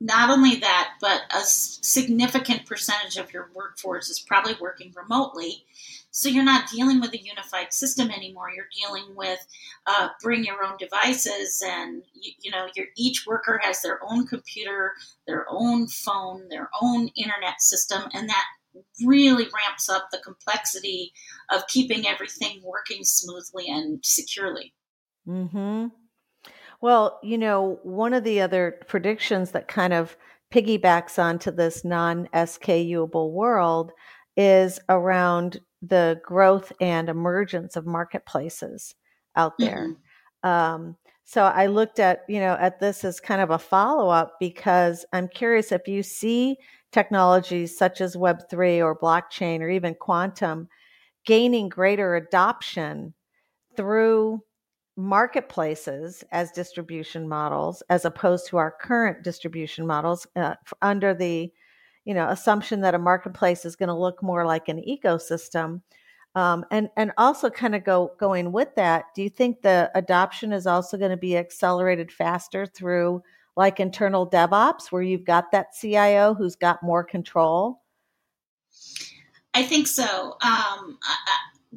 not 0.00 0.30
only 0.30 0.56
that, 0.56 0.90
but 1.00 1.22
a 1.34 1.40
significant 1.40 2.66
percentage 2.66 3.16
of 3.16 3.32
your 3.32 3.50
workforce 3.54 4.08
is 4.08 4.20
probably 4.20 4.54
working 4.60 4.92
remotely. 4.96 5.64
So 6.10 6.28
you're 6.28 6.44
not 6.44 6.70
dealing 6.70 7.00
with 7.00 7.12
a 7.12 7.22
unified 7.22 7.72
system 7.72 8.10
anymore. 8.10 8.50
You're 8.54 8.68
dealing 8.74 9.14
with 9.16 9.44
uh, 9.86 10.08
bring 10.22 10.44
your 10.44 10.64
own 10.64 10.76
devices, 10.78 11.62
and 11.64 12.02
you, 12.14 12.32
you 12.40 12.50
know, 12.50 12.68
each 12.96 13.26
worker 13.26 13.60
has 13.62 13.82
their 13.82 14.00
own 14.08 14.26
computer, 14.26 14.92
their 15.26 15.46
own 15.48 15.88
phone, 15.88 16.48
their 16.48 16.70
own 16.80 17.08
internet 17.16 17.60
system, 17.60 18.02
and 18.14 18.28
that 18.28 18.44
really 19.04 19.44
ramps 19.44 19.88
up 19.88 20.08
the 20.10 20.18
complexity 20.18 21.12
of 21.50 21.66
keeping 21.66 22.06
everything 22.06 22.60
working 22.64 23.02
smoothly 23.02 23.66
and 23.68 24.00
securely. 24.04 24.74
Hmm. 25.24 25.86
Well, 26.80 27.18
you 27.22 27.38
know, 27.38 27.80
one 27.82 28.14
of 28.14 28.24
the 28.24 28.40
other 28.40 28.80
predictions 28.86 29.50
that 29.52 29.68
kind 29.68 29.92
of 29.92 30.16
piggybacks 30.52 31.18
onto 31.18 31.50
this 31.50 31.84
non 31.84 32.28
SKUable 32.32 33.32
world 33.32 33.92
is 34.36 34.78
around 34.88 35.60
the 35.82 36.20
growth 36.24 36.72
and 36.80 37.08
emergence 37.08 37.76
of 37.76 37.86
marketplaces 37.86 38.94
out 39.36 39.54
there. 39.58 39.88
Mm-hmm. 40.44 40.48
Um, 40.48 40.96
So 41.24 41.42
I 41.44 41.66
looked 41.66 41.98
at, 41.98 42.20
you 42.28 42.40
know, 42.40 42.56
at 42.58 42.80
this 42.80 43.04
as 43.04 43.20
kind 43.20 43.42
of 43.42 43.50
a 43.50 43.58
follow 43.58 44.08
up 44.08 44.36
because 44.40 45.04
I'm 45.12 45.28
curious 45.28 45.72
if 45.72 45.86
you 45.86 46.02
see 46.02 46.56
technologies 46.90 47.76
such 47.76 48.00
as 48.00 48.16
Web3 48.16 48.82
or 48.82 48.98
blockchain 48.98 49.60
or 49.60 49.68
even 49.68 49.94
quantum 49.94 50.68
gaining 51.26 51.68
greater 51.68 52.16
adoption 52.16 53.12
through 53.76 54.42
marketplaces 54.98 56.24
as 56.32 56.50
distribution 56.50 57.28
models 57.28 57.82
as 57.88 58.04
opposed 58.04 58.48
to 58.48 58.56
our 58.56 58.74
current 58.80 59.22
distribution 59.22 59.86
models 59.86 60.26
uh, 60.34 60.54
under 60.82 61.14
the 61.14 61.50
you 62.04 62.12
know 62.12 62.28
assumption 62.28 62.80
that 62.80 62.96
a 62.96 62.98
marketplace 62.98 63.64
is 63.64 63.76
going 63.76 63.88
to 63.88 63.94
look 63.94 64.20
more 64.22 64.44
like 64.44 64.68
an 64.68 64.82
ecosystem 64.82 65.80
um, 66.34 66.64
and 66.72 66.88
and 66.96 67.12
also 67.16 67.48
kind 67.48 67.76
of 67.76 67.84
go 67.84 68.10
going 68.18 68.50
with 68.50 68.74
that 68.74 69.04
do 69.14 69.22
you 69.22 69.30
think 69.30 69.62
the 69.62 69.88
adoption 69.94 70.52
is 70.52 70.66
also 70.66 70.98
going 70.98 71.12
to 71.12 71.16
be 71.16 71.36
accelerated 71.36 72.10
faster 72.10 72.66
through 72.66 73.22
like 73.58 73.80
internal 73.80 74.28
devops 74.28 74.92
where 74.92 75.02
you've 75.02 75.24
got 75.24 75.50
that 75.50 75.74
cio 75.74 76.32
who's 76.32 76.54
got 76.54 76.80
more 76.80 77.02
control? 77.02 77.82
I 79.52 79.64
think 79.64 79.88
so. 79.88 80.04
Um, 80.04 80.98
I, 81.02 81.16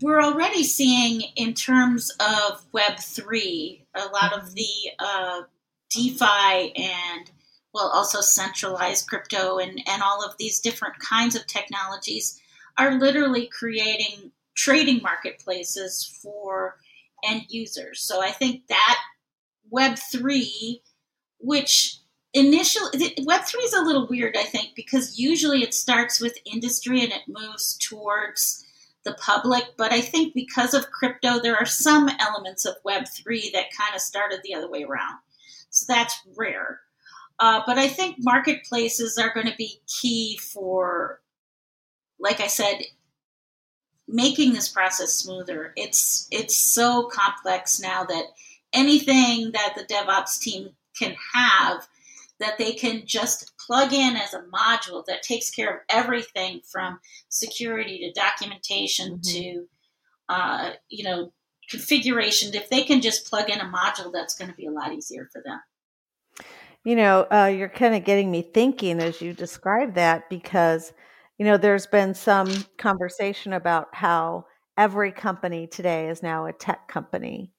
we're 0.01 0.22
already 0.22 0.63
seeing 0.63 1.22
in 1.36 1.53
terms 1.53 2.12
of 2.20 2.63
web3 2.74 3.81
a 3.96 4.05
lot 4.08 4.34
of 4.34 4.53
the 4.55 4.91
uh, 5.00 5.41
defi 5.89 6.74
and 6.75 7.31
well 7.74 7.89
also 7.93 8.22
centralized 8.22 9.08
crypto 9.08 9.58
and, 9.58 9.81
and 9.88 10.01
all 10.01 10.24
of 10.25 10.36
these 10.38 10.60
different 10.60 10.98
kinds 11.00 11.36
of 11.36 11.46
technologies 11.48 12.39
are 12.77 13.00
literally 13.00 13.48
creating 13.48 14.31
trading 14.55 15.01
marketplaces 15.01 16.20
for 16.22 16.77
end 17.24 17.46
users. 17.50 18.01
So 18.01 18.22
I 18.22 18.31
think 18.31 18.67
that 18.67 18.98
Web3, 19.72 20.81
which 21.39 21.98
initially, 22.34 23.15
Web3 23.20 23.53
is 23.63 23.74
a 23.74 23.81
little 23.81 24.08
weird, 24.08 24.36
I 24.38 24.43
think, 24.43 24.75
because 24.75 25.20
usually 25.20 25.63
it 25.63 25.74
starts 25.74 26.20
with 26.20 26.38
industry 26.46 27.01
and 27.01 27.12
it 27.12 27.22
moves 27.27 27.77
towards 27.77 28.65
the 29.03 29.13
public. 29.13 29.63
But 29.77 29.91
I 29.91 30.01
think 30.01 30.34
because 30.34 30.74
of 30.74 30.91
crypto, 30.91 31.39
there 31.39 31.58
are 31.58 31.65
some 31.65 32.10
elements 32.20 32.65
of 32.65 32.75
Web3 32.86 33.51
that 33.53 33.75
kind 33.77 33.96
of 33.96 34.01
started 34.01 34.41
the 34.43 34.53
other 34.53 34.70
way 34.70 34.84
around. 34.84 35.17
So 35.70 35.86
that's 35.88 36.15
rare. 36.36 36.81
Uh, 37.39 37.62
but 37.65 37.77
I 37.77 37.88
think 37.88 38.17
marketplaces 38.20 39.17
are 39.17 39.34
going 39.34 39.48
to 39.48 39.55
be 39.58 39.81
key 39.88 40.38
for, 40.38 41.22
like 42.20 42.39
I 42.39 42.48
said, 42.48 42.81
making 44.08 44.53
this 44.53 44.70
process 44.70 45.13
smoother. 45.13 45.74
It's 45.75 46.27
it's 46.29 46.55
so 46.55 47.10
complex 47.12 47.79
now 47.79 48.03
that 48.03 48.25
anything 48.74 49.51
that 49.53 49.74
the 49.75 49.84
DevOps 49.91 50.39
team 50.39 50.70
can 50.98 51.15
have 51.34 51.88
that 52.41 52.57
they 52.57 52.74
can 52.74 53.03
just 53.05 53.53
plug 53.65 53.93
in 53.93 54.15
as 54.15 54.33
a 54.33 54.43
module 54.53 55.03
that 55.07 55.24
takes 55.24 55.50
care 55.50 55.74
of 55.74 55.79
everything 55.89 56.62
from 56.69 57.00
security 57.29 58.00
to 58.00 58.19
documentation 58.19 59.19
mm-hmm. 59.19 59.39
to 59.39 59.65
uh, 60.29 60.71
you 60.89 61.03
know 61.03 61.31
configuration. 61.69 62.53
If 62.53 62.69
they 62.69 62.83
can 62.83 63.01
just 63.01 63.29
plug 63.29 63.50
in 63.50 63.60
a 63.60 63.65
module, 63.65 64.12
that's 64.12 64.36
going 64.36 64.51
to 64.51 64.57
be 64.57 64.65
a 64.65 64.71
lot 64.71 64.93
easier 64.93 65.29
for 65.31 65.41
them. 65.45 65.60
You 66.83 66.95
know, 66.95 67.27
uh, 67.31 67.45
you're 67.45 67.69
kind 67.69 67.95
of 67.95 68.03
getting 68.03 68.31
me 68.31 68.41
thinking 68.41 69.00
as 69.00 69.21
you 69.21 69.33
describe 69.33 69.93
that 69.93 70.29
because 70.29 70.93
you 71.41 71.45
know, 71.45 71.57
there's 71.57 71.88
been 71.88 72.13
some 72.13 72.50
conversation 72.77 73.53
about 73.53 73.88
how 73.93 74.45
every 74.77 75.12
company 75.12 75.65
today 75.65 76.07
is 76.07 76.21
now 76.21 76.45
a 76.45 76.53
tech 76.53 76.88
company. 76.88 77.51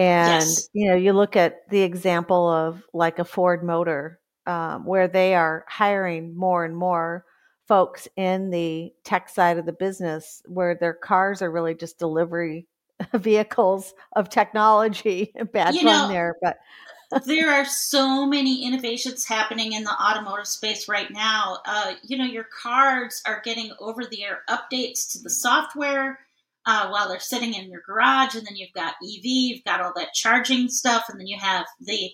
And, 0.00 0.42
yes. 0.42 0.70
you 0.72 0.88
know, 0.88 0.96
you 0.96 1.12
look 1.12 1.36
at 1.36 1.68
the 1.68 1.82
example 1.82 2.48
of 2.48 2.82
like 2.94 3.18
a 3.18 3.24
Ford 3.24 3.62
Motor, 3.62 4.18
um, 4.46 4.86
where 4.86 5.06
they 5.06 5.34
are 5.34 5.66
hiring 5.68 6.34
more 6.34 6.64
and 6.64 6.74
more 6.74 7.26
folks 7.68 8.08
in 8.16 8.48
the 8.48 8.94
tech 9.04 9.28
side 9.28 9.58
of 9.58 9.66
the 9.66 9.74
business, 9.74 10.42
where 10.46 10.74
their 10.74 10.94
cars 10.94 11.42
are 11.42 11.50
really 11.50 11.74
just 11.74 11.98
delivery 11.98 12.66
vehicles 13.12 13.92
of 14.16 14.30
technology. 14.30 15.34
Bad 15.52 15.74
you 15.74 15.82
fun 15.82 16.08
know, 16.08 16.08
there, 16.08 16.36
but 16.40 16.56
there 17.26 17.52
are 17.52 17.66
so 17.66 18.24
many 18.24 18.64
innovations 18.64 19.26
happening 19.26 19.74
in 19.74 19.84
the 19.84 20.02
automotive 20.02 20.46
space 20.46 20.88
right 20.88 21.10
now. 21.10 21.58
Uh, 21.66 21.92
you 22.02 22.16
know, 22.16 22.24
your 22.24 22.46
cars 22.62 23.20
are 23.26 23.42
getting 23.44 23.70
over 23.80 24.06
the 24.06 24.24
air 24.24 24.44
updates 24.48 25.12
to 25.12 25.18
the 25.22 25.28
software 25.28 26.20
uh, 26.66 26.88
while 26.88 27.08
they're 27.08 27.20
sitting 27.20 27.54
in 27.54 27.70
your 27.70 27.82
garage. 27.86 28.34
And 28.34 28.46
then 28.46 28.56
you've 28.56 28.72
got 28.72 28.94
EV, 29.02 29.24
you've 29.24 29.64
got 29.64 29.80
all 29.80 29.92
that 29.96 30.14
charging 30.14 30.68
stuff. 30.68 31.04
And 31.08 31.18
then 31.18 31.26
you 31.26 31.38
have 31.38 31.66
the 31.80 32.10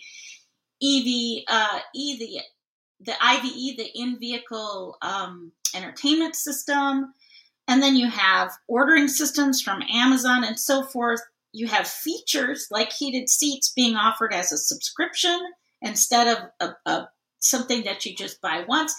EV, 0.82 1.44
uh, 1.48 1.78
E, 1.94 2.18
the, 2.18 2.40
the 3.00 3.14
IVE, 3.20 3.76
the 3.76 3.90
in 3.94 4.18
vehicle 4.18 4.96
um, 5.02 5.52
entertainment 5.74 6.36
system. 6.36 7.12
And 7.68 7.82
then 7.82 7.96
you 7.96 8.08
have 8.08 8.52
ordering 8.68 9.08
systems 9.08 9.60
from 9.60 9.82
Amazon 9.92 10.44
and 10.44 10.58
so 10.58 10.84
forth 10.84 11.20
you 11.56 11.66
have 11.66 11.88
features 11.88 12.68
like 12.70 12.92
heated 12.92 13.30
seats 13.30 13.72
being 13.74 13.96
offered 13.96 14.34
as 14.34 14.52
a 14.52 14.58
subscription 14.58 15.40
instead 15.80 16.36
of 16.36 16.38
a, 16.60 16.90
a, 16.90 17.08
something 17.38 17.82
that 17.84 18.04
you 18.04 18.14
just 18.14 18.42
buy 18.42 18.62
once. 18.68 18.94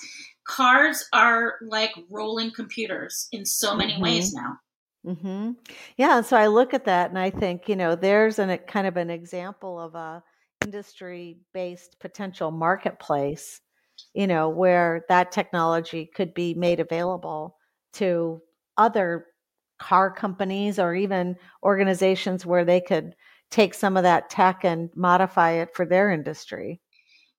Cars 0.48 1.06
are 1.14 1.56
like 1.62 1.92
rolling 2.10 2.52
computers 2.52 3.28
in 3.32 3.46
so 3.46 3.76
many 3.76 3.94
mm-hmm. 3.94 4.04
ways 4.04 4.34
now. 4.34 4.58
Mm-hmm. 5.08 5.52
Yeah, 5.96 6.20
so 6.22 6.36
I 6.36 6.48
look 6.48 6.74
at 6.74 6.86
that 6.86 7.10
and 7.10 7.18
I 7.18 7.30
think, 7.30 7.70
you 7.70 7.78
know, 7.78 7.96
there's 7.96 8.40
an, 8.40 8.50
a 8.50 8.58
kind 8.58 8.86
of 8.86 8.98
an 8.98 9.10
example 9.10 9.80
of 9.80 9.96
a 9.96 10.22
industry-based 10.66 11.98
potential 12.02 12.52
marketplace, 12.52 13.62
you 14.14 14.28
know, 14.28 14.50
where 14.50 15.06
that 15.08 15.32
technology 15.32 16.10
could 16.14 16.34
be 16.34 16.54
made 16.54 16.82
available 16.82 17.56
to 17.94 18.42
other 18.76 19.28
car 19.80 20.12
companies 20.12 20.78
or 20.78 20.94
even 20.94 21.38
organizations 21.64 22.46
where 22.46 22.66
they 22.66 22.82
could 22.82 23.16
take 23.50 23.74
some 23.74 23.96
of 23.96 24.04
that 24.04 24.30
tech 24.30 24.66
and 24.66 24.90
modify 24.94 25.52
it 25.52 25.74
for 25.74 25.86
their 25.86 26.12
industry. 26.12 26.82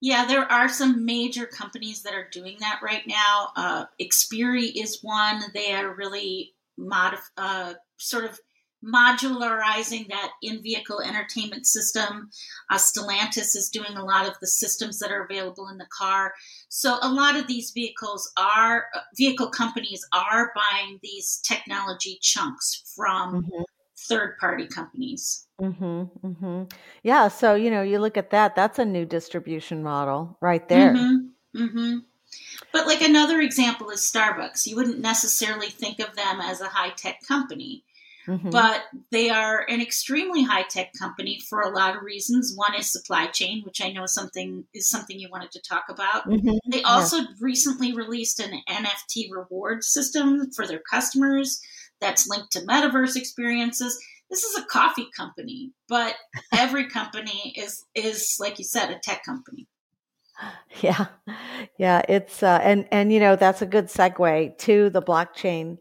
Yeah, 0.00 0.24
there 0.26 0.50
are 0.50 0.68
some 0.68 1.04
major 1.04 1.44
companies 1.44 2.02
that 2.04 2.14
are 2.14 2.28
doing 2.32 2.56
that 2.60 2.80
right 2.82 3.02
now. 3.06 3.48
Uh, 3.56 3.84
Xperi 4.00 4.70
is 4.74 5.00
one. 5.02 5.42
They 5.52 5.72
are 5.72 5.92
really 5.94 6.54
modif- 6.78 7.32
uh, 7.36 7.74
sort 7.96 8.24
of 8.24 8.38
modularizing 8.84 10.08
that 10.08 10.30
in-vehicle 10.42 11.00
entertainment 11.00 11.66
system. 11.66 12.30
Uh, 12.70 12.76
Stellantis 12.76 13.56
is 13.56 13.70
doing 13.72 13.96
a 13.96 14.04
lot 14.04 14.28
of 14.28 14.38
the 14.40 14.46
systems 14.46 15.00
that 15.00 15.10
are 15.10 15.24
available 15.24 15.68
in 15.68 15.78
the 15.78 15.86
car. 15.96 16.32
So 16.68 16.98
a 17.02 17.08
lot 17.08 17.36
of 17.36 17.48
these 17.48 17.72
vehicles 17.72 18.30
are 18.36 18.86
uh, 18.94 19.00
vehicle 19.16 19.48
companies 19.48 20.06
are 20.12 20.52
buying 20.54 21.00
these 21.02 21.40
technology 21.44 22.18
chunks 22.22 22.92
from 22.94 23.42
mm-hmm. 23.42 23.62
third-party 24.08 24.68
companies. 24.68 25.46
Mm-hmm, 25.60 26.26
mm-hmm. 26.26 26.62
Yeah, 27.02 27.26
so 27.28 27.56
you 27.56 27.70
know, 27.70 27.82
you 27.82 27.98
look 27.98 28.16
at 28.16 28.30
that. 28.30 28.54
That's 28.54 28.78
a 28.78 28.84
new 28.84 29.04
distribution 29.04 29.82
model 29.82 30.38
right 30.40 30.68
there. 30.68 30.94
Mm-hmm, 30.94 31.62
mm-hmm. 31.62 31.98
But 32.72 32.86
like 32.86 33.00
another 33.00 33.40
example 33.40 33.90
is 33.90 34.00
Starbucks. 34.00 34.66
You 34.66 34.76
wouldn't 34.76 35.00
necessarily 35.00 35.68
think 35.68 36.00
of 36.00 36.16
them 36.16 36.40
as 36.40 36.60
a 36.60 36.68
high 36.68 36.90
tech 36.90 37.20
company, 37.26 37.84
Mm-hmm. 38.28 38.50
But 38.50 38.82
they 39.10 39.30
are 39.30 39.64
an 39.68 39.80
extremely 39.80 40.42
high 40.42 40.64
tech 40.64 40.92
company 40.92 41.40
for 41.48 41.62
a 41.62 41.70
lot 41.70 41.96
of 41.96 42.02
reasons. 42.02 42.52
One 42.54 42.74
is 42.74 42.92
supply 42.92 43.28
chain, 43.28 43.62
which 43.64 43.80
I 43.80 43.90
know 43.90 44.04
something 44.04 44.64
is 44.74 44.88
something 44.88 45.18
you 45.18 45.30
wanted 45.30 45.50
to 45.52 45.62
talk 45.62 45.84
about. 45.88 46.28
Mm-hmm. 46.28 46.70
They 46.70 46.82
also 46.82 47.18
yeah. 47.18 47.26
recently 47.40 47.94
released 47.94 48.38
an 48.38 48.60
NFT 48.68 49.30
reward 49.32 49.82
system 49.82 50.50
for 50.54 50.66
their 50.66 50.80
customers 50.90 51.58
that's 52.02 52.28
linked 52.28 52.52
to 52.52 52.60
metaverse 52.60 53.16
experiences. 53.16 53.98
This 54.28 54.44
is 54.44 54.58
a 54.58 54.66
coffee 54.66 55.08
company, 55.16 55.72
but 55.88 56.14
every 56.52 56.86
company 56.86 57.54
is 57.56 57.86
is 57.94 58.36
like 58.38 58.58
you 58.58 58.64
said 58.64 58.90
a 58.90 58.98
tech 58.98 59.24
company. 59.24 59.66
Yeah, 60.82 61.06
yeah, 61.78 62.02
it's 62.08 62.42
uh, 62.42 62.60
and 62.62 62.86
and 62.92 63.12
you 63.12 63.20
know 63.20 63.36
that's 63.36 63.62
a 63.62 63.66
good 63.66 63.86
segue 63.86 64.58
to 64.58 64.90
the 64.90 65.02
blockchain 65.02 65.78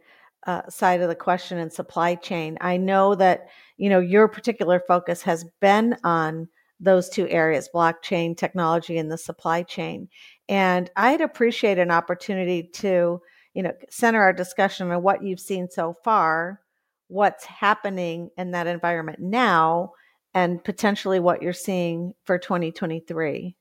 uh, 0.47 0.67
side 0.69 1.01
of 1.01 1.09
the 1.09 1.15
question 1.15 1.57
and 1.59 1.71
supply 1.71 2.15
chain. 2.15 2.57
I 2.61 2.77
know 2.77 3.13
that 3.15 3.49
you 3.77 3.89
know 3.89 3.99
your 3.99 4.27
particular 4.27 4.81
focus 4.87 5.21
has 5.23 5.45
been 5.61 5.97
on 6.03 6.47
those 6.79 7.09
two 7.09 7.27
areas, 7.29 7.69
blockchain 7.73 8.37
technology 8.37 8.97
and 8.97 9.11
the 9.11 9.17
supply 9.17 9.63
chain. 9.63 10.09
And 10.47 10.89
I'd 10.95 11.21
appreciate 11.21 11.79
an 11.79 11.91
opportunity 11.91 12.63
to 12.75 13.21
you 13.53 13.63
know 13.63 13.73
center 13.89 14.21
our 14.21 14.33
discussion 14.33 14.91
on 14.91 15.03
what 15.03 15.23
you've 15.23 15.39
seen 15.39 15.69
so 15.69 15.95
far, 16.03 16.61
what's 17.07 17.45
happening 17.45 18.29
in 18.37 18.51
that 18.51 18.67
environment 18.67 19.19
now, 19.19 19.91
and 20.33 20.63
potentially 20.63 21.19
what 21.19 21.41
you're 21.43 21.53
seeing 21.53 22.13
for 22.23 22.39
2023. 22.39 23.55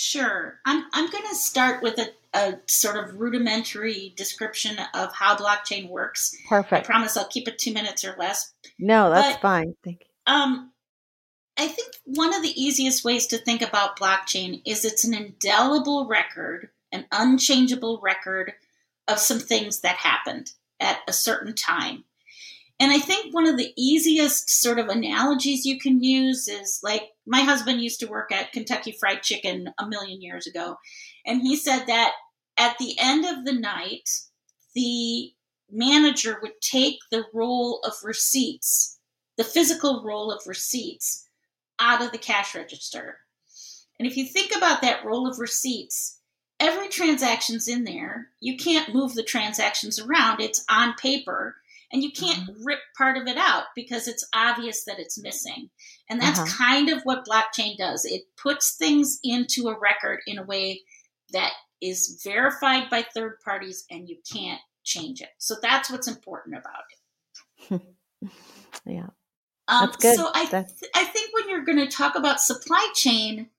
Sure. 0.00 0.60
I'm, 0.64 0.84
I'm 0.92 1.10
going 1.10 1.26
to 1.28 1.34
start 1.34 1.82
with 1.82 1.98
a, 1.98 2.06
a 2.32 2.60
sort 2.68 2.96
of 2.96 3.16
rudimentary 3.16 4.14
description 4.16 4.76
of 4.94 5.12
how 5.12 5.34
blockchain 5.34 5.90
works. 5.90 6.36
Perfect. 6.48 6.72
I 6.72 6.86
promise 6.86 7.16
I'll 7.16 7.26
keep 7.26 7.48
it 7.48 7.58
two 7.58 7.72
minutes 7.74 8.04
or 8.04 8.14
less. 8.16 8.54
No, 8.78 9.10
that's 9.10 9.34
but, 9.34 9.42
fine. 9.42 9.74
Thank 9.82 10.02
you. 10.02 10.32
Um, 10.32 10.70
I 11.58 11.66
think 11.66 11.96
one 12.04 12.32
of 12.32 12.44
the 12.44 12.54
easiest 12.54 13.04
ways 13.04 13.26
to 13.26 13.38
think 13.38 13.60
about 13.60 13.98
blockchain 13.98 14.62
is 14.64 14.84
it's 14.84 15.04
an 15.04 15.14
indelible 15.14 16.06
record, 16.06 16.68
an 16.92 17.06
unchangeable 17.10 17.98
record 18.00 18.52
of 19.08 19.18
some 19.18 19.40
things 19.40 19.80
that 19.80 19.96
happened 19.96 20.52
at 20.78 21.00
a 21.08 21.12
certain 21.12 21.56
time. 21.56 22.04
And 22.80 22.92
I 22.92 22.98
think 22.98 23.34
one 23.34 23.48
of 23.48 23.56
the 23.56 23.72
easiest 23.76 24.48
sort 24.48 24.78
of 24.78 24.88
analogies 24.88 25.66
you 25.66 25.80
can 25.80 26.02
use 26.02 26.46
is 26.46 26.80
like 26.82 27.10
my 27.26 27.40
husband 27.40 27.80
used 27.80 28.00
to 28.00 28.06
work 28.06 28.30
at 28.30 28.52
Kentucky 28.52 28.92
Fried 28.92 29.22
Chicken 29.22 29.72
a 29.78 29.88
million 29.88 30.22
years 30.22 30.46
ago. 30.46 30.76
And 31.26 31.42
he 31.42 31.56
said 31.56 31.86
that 31.86 32.12
at 32.56 32.78
the 32.78 32.94
end 32.98 33.24
of 33.24 33.44
the 33.44 33.58
night, 33.58 34.08
the 34.74 35.32
manager 35.70 36.38
would 36.40 36.60
take 36.60 36.98
the 37.10 37.24
roll 37.34 37.80
of 37.84 37.94
receipts, 38.04 38.98
the 39.36 39.44
physical 39.44 40.02
roll 40.04 40.30
of 40.30 40.46
receipts, 40.46 41.28
out 41.80 42.02
of 42.02 42.12
the 42.12 42.18
cash 42.18 42.54
register. 42.54 43.18
And 43.98 44.06
if 44.06 44.16
you 44.16 44.24
think 44.24 44.56
about 44.56 44.82
that 44.82 45.04
roll 45.04 45.28
of 45.28 45.38
receipts, 45.38 46.20
every 46.60 46.88
transaction's 46.88 47.68
in 47.68 47.84
there. 47.84 48.28
You 48.40 48.56
can't 48.56 48.94
move 48.94 49.14
the 49.14 49.22
transactions 49.22 49.98
around, 49.98 50.40
it's 50.40 50.64
on 50.70 50.94
paper. 50.94 51.56
And 51.90 52.02
you 52.02 52.12
can't 52.12 52.40
mm-hmm. 52.40 52.64
rip 52.64 52.80
part 52.96 53.16
of 53.16 53.26
it 53.26 53.38
out 53.38 53.64
because 53.74 54.08
it's 54.08 54.28
obvious 54.34 54.84
that 54.84 54.98
it's 54.98 55.22
missing. 55.22 55.70
And 56.10 56.20
that's 56.20 56.38
uh-huh. 56.38 56.64
kind 56.64 56.90
of 56.90 57.02
what 57.04 57.26
blockchain 57.26 57.78
does. 57.78 58.04
It 58.04 58.22
puts 58.36 58.76
things 58.76 59.18
into 59.24 59.68
a 59.68 59.78
record 59.78 60.20
in 60.26 60.38
a 60.38 60.44
way 60.44 60.82
that 61.32 61.52
is 61.80 62.20
verified 62.24 62.90
by 62.90 63.02
third 63.02 63.38
parties 63.44 63.84
and 63.90 64.08
you 64.08 64.18
can't 64.30 64.60
change 64.84 65.20
it. 65.20 65.30
So 65.38 65.54
that's 65.62 65.90
what's 65.90 66.08
important 66.08 66.56
about 66.56 67.80
it. 67.80 67.82
yeah. 68.86 69.06
Um, 69.68 69.86
That's 69.86 69.96
good. 69.96 70.16
So 70.16 70.30
I, 70.34 70.46
th- 70.46 70.64
I 70.94 71.04
think 71.04 71.34
when 71.34 71.48
you're 71.48 71.64
going 71.64 71.78
to 71.78 71.88
talk 71.88 72.16
about 72.16 72.40
supply 72.40 72.86
chain, 72.94 73.50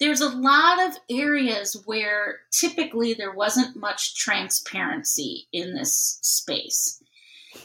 there's 0.00 0.20
a 0.20 0.28
lot 0.28 0.86
of 0.86 0.96
areas 1.10 1.82
where 1.84 2.40
typically 2.52 3.14
there 3.14 3.32
wasn't 3.32 3.76
much 3.76 4.16
transparency 4.16 5.48
in 5.52 5.74
this 5.74 6.18
space. 6.22 7.02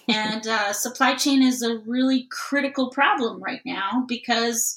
And 0.08 0.48
uh, 0.48 0.74
supply 0.74 1.15
chain 1.15 1.41
is 1.41 1.62
a 1.62 1.79
really 1.79 2.27
critical 2.31 2.89
problem 2.89 3.41
right 3.41 3.62
now 3.65 4.05
because 4.08 4.75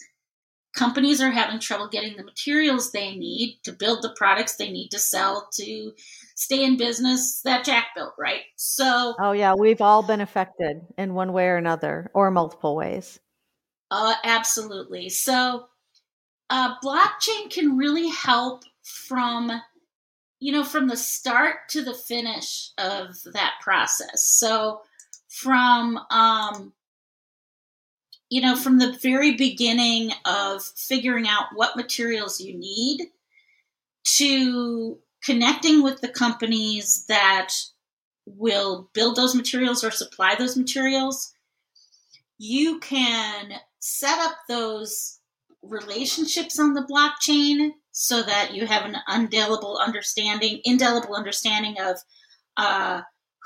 companies 0.75 1.21
are 1.21 1.31
having 1.31 1.61
trouble 1.61 1.88
getting 1.88 2.16
the 2.16 2.25
materials 2.25 2.90
they 2.90 3.14
need 3.16 3.59
to 3.62 3.73
build 3.73 4.02
the 4.02 4.14
products 4.16 4.57
they 4.57 4.71
need 4.71 4.88
to 4.88 4.99
sell 4.99 5.49
to 5.52 5.93
stay 6.35 6.64
in 6.64 6.76
business 6.76 7.40
that 7.43 7.64
Jack 7.64 7.88
built, 7.95 8.14
right? 8.19 8.43
So, 8.57 9.14
oh 9.21 9.33
yeah, 9.33 9.54
we've 9.54 9.81
all 9.81 10.02
been 10.02 10.21
affected 10.21 10.81
in 10.99 11.14
one 11.14 11.33
way 11.33 11.47
or 11.47 11.57
another, 11.57 12.11
or 12.14 12.31
multiple 12.31 12.76
ways. 12.76 13.21
Uh, 13.90 14.14
absolutely. 14.25 15.09
So, 15.09 15.66
uh, 16.50 16.75
blockchain 16.81 17.50
can 17.50 17.76
really 17.76 18.09
help 18.09 18.64
from 18.83 19.50
you 20.40 20.52
know 20.52 20.64
from 20.64 20.88
the 20.88 20.97
start 20.97 21.69
to 21.71 21.83
the 21.83 21.95
finish 21.95 22.71
of 22.78 23.14
that 23.33 23.54
process. 23.62 24.25
So, 24.25 24.81
from 25.34 25.98
um, 26.10 26.72
you 28.28 28.40
know 28.40 28.56
from 28.56 28.78
the 28.78 28.96
very 29.02 29.34
beginning 29.34 30.12
of 30.24 30.62
figuring 30.62 31.26
out 31.26 31.46
what 31.54 31.76
materials 31.76 32.40
you 32.40 32.56
need 32.56 33.08
to 34.04 34.98
connecting 35.24 35.82
with 35.82 36.00
the 36.00 36.08
companies 36.08 37.06
that 37.08 37.52
will 38.26 38.90
build 38.92 39.16
those 39.16 39.34
materials 39.34 39.82
or 39.82 39.90
supply 39.90 40.34
those 40.34 40.56
materials, 40.56 41.32
you 42.38 42.78
can 42.80 43.52
set 43.80 44.18
up 44.18 44.36
those 44.49 45.18
relationships 45.62 46.58
on 46.58 46.75
the 46.75 46.82
blockchain 46.82 47.70
so 47.90 48.23
that 48.23 48.54
you 48.54 48.66
have 48.66 48.84
an 48.84 48.97
indelible 49.14 49.78
understanding, 49.78 50.60
indelible 50.64 51.14
understanding 51.14 51.76
of 51.80 51.97
uh, 52.56 53.00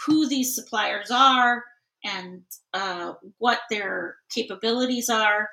who 0.06 0.28
these 0.28 0.54
suppliers 0.54 1.10
are 1.10 1.64
and 2.04 2.42
uh, 2.74 3.14
what 3.38 3.60
their 3.70 4.16
capabilities 4.30 5.08
are. 5.08 5.48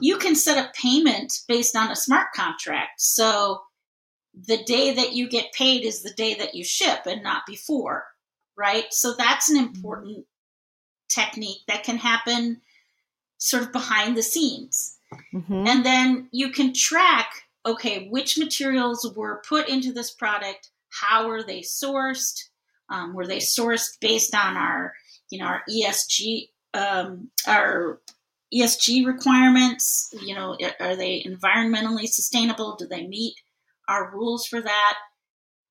You 0.00 0.16
can 0.18 0.34
set 0.34 0.58
up 0.58 0.74
payment 0.74 1.40
based 1.48 1.76
on 1.76 1.90
a 1.90 1.96
smart 1.96 2.28
contract. 2.34 3.00
So 3.00 3.62
the 4.34 4.62
day 4.64 4.94
that 4.94 5.12
you 5.12 5.28
get 5.28 5.52
paid 5.52 5.84
is 5.84 6.02
the 6.02 6.12
day 6.12 6.34
that 6.34 6.54
you 6.54 6.64
ship 6.64 7.00
and 7.06 7.22
not 7.22 7.42
before, 7.46 8.04
right? 8.56 8.86
So 8.90 9.14
that's 9.14 9.50
an 9.50 9.56
mm-hmm. 9.56 9.74
important 9.74 10.26
technique 11.08 11.60
that 11.68 11.84
can 11.84 11.98
happen 11.98 12.62
sort 13.38 13.62
of 13.64 13.72
behind 13.72 14.16
the 14.16 14.22
scenes. 14.22 14.96
Mm-hmm. 15.34 15.66
And 15.66 15.84
then 15.84 16.28
you 16.32 16.50
can 16.50 16.72
track 16.72 17.42
okay, 17.64 18.08
which 18.08 18.38
materials 18.38 19.10
were 19.16 19.42
put 19.48 19.68
into 19.68 19.92
this 19.92 20.10
product, 20.10 20.70
how 20.90 21.28
were 21.28 21.42
they 21.42 21.60
sourced? 21.60 22.48
Um, 22.88 23.14
were 23.14 23.26
they 23.26 23.38
sourced 23.38 23.98
based 24.00 24.34
on 24.34 24.56
our, 24.56 24.92
you 25.32 25.38
know, 25.38 25.46
our 25.46 25.62
ESG, 25.68 26.48
um, 26.74 27.30
our 27.46 28.00
ESG 28.54 29.06
requirements? 29.06 30.14
You 30.20 30.34
know, 30.34 30.56
are 30.78 30.96
they 30.96 31.24
environmentally 31.26 32.06
sustainable? 32.06 32.76
Do 32.76 32.86
they 32.86 33.06
meet 33.06 33.34
our 33.88 34.10
rules 34.12 34.46
for 34.46 34.60
that. 34.60 34.98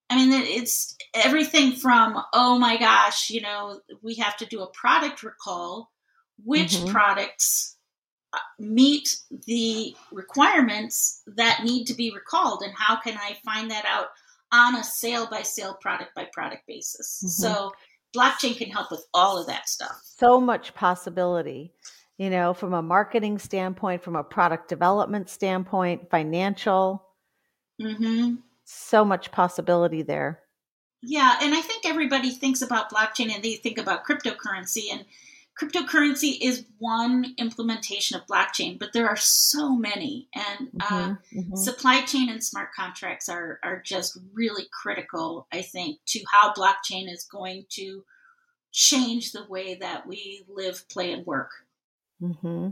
I 0.10 0.16
mean, 0.16 0.32
it's 0.34 0.96
everything 1.14 1.74
from, 1.74 2.22
oh 2.34 2.60
my 2.60 2.78
gosh, 2.78 3.30
you 3.30 3.42
know, 3.42 3.80
we 4.02 4.16
have 4.16 4.36
to 4.38 4.46
do 4.46 4.62
a 4.62 4.72
product 4.72 5.24
recall. 5.24 5.90
Which 6.44 6.72
mm-hmm. 6.72 6.92
products 6.92 7.78
uh, 8.34 8.40
meet 8.58 9.16
the 9.46 9.96
requirements 10.12 11.22
that 11.28 11.64
need 11.64 11.86
to 11.86 11.94
be 11.94 12.12
recalled? 12.12 12.64
And 12.64 12.74
how 12.76 13.00
can 13.00 13.16
I 13.16 13.38
find 13.46 13.70
that 13.70 13.86
out 13.86 14.08
on 14.52 14.76
a 14.76 14.84
sale 14.84 15.28
by 15.30 15.44
sale, 15.44 15.78
product 15.80 16.16
by 16.16 16.26
product 16.34 16.66
basis? 16.68 17.20
Mm-hmm. 17.20 17.28
So, 17.28 17.74
blockchain 18.16 18.58
can 18.58 18.70
help 18.70 18.92
with 18.92 19.06
all 19.14 19.40
of 19.40 19.48
that 19.48 19.70
stuff. 19.70 20.00
So 20.04 20.40
much 20.40 20.74
possibility, 20.74 21.74
you 22.18 22.30
know, 22.30 22.54
from 22.54 22.74
a 22.74 22.82
marketing 22.82 23.40
standpoint, 23.40 24.04
from 24.04 24.16
a 24.16 24.24
product 24.24 24.68
development 24.68 25.30
standpoint, 25.30 26.10
financial 26.10 27.06
Mm-hmm. 27.82 28.36
So 28.64 29.04
much 29.04 29.32
possibility 29.32 30.02
there. 30.02 30.40
Yeah, 31.02 31.38
and 31.42 31.54
I 31.54 31.62
think 31.62 31.86
everybody 31.86 32.30
thinks 32.30 32.62
about 32.62 32.92
blockchain 32.92 33.34
and 33.34 33.44
they 33.44 33.56
think 33.56 33.78
about 33.80 34.06
cryptocurrency, 34.06 34.92
and 34.92 35.04
cryptocurrency 35.62 36.38
is 36.42 36.66
one 36.80 37.36
implementation 37.38 38.18
of 38.18 38.26
blockchain, 38.26 38.80
but 38.80 38.94
there 38.94 39.08
are 39.08 39.18
so 39.18 39.76
many, 39.76 40.28
and 40.34 40.70
uh, 40.80 40.86
mm-hmm, 40.86 41.12
uh, 41.12 41.16
mm-hmm. 41.42 41.56
supply 41.56 42.02
chain 42.02 42.30
and 42.30 42.44
smart 42.44 42.70
contracts 42.76 43.30
are 43.30 43.60
are 43.64 43.82
just 43.86 44.18
really 44.34 44.66
critical. 44.82 45.48
I 45.52 45.62
think 45.62 46.00
to 46.08 46.20
how 46.32 46.54
blockchain 46.54 47.12
is 47.12 47.28
going 47.32 47.66
to 47.72 48.04
change 48.72 49.32
the 49.32 49.46
way 49.50 49.76
that 49.76 50.08
we 50.08 50.44
live, 50.48 50.88
play, 50.90 51.12
and 51.12 51.26
work. 51.26 51.52
Mm-hmm. 52.22 52.70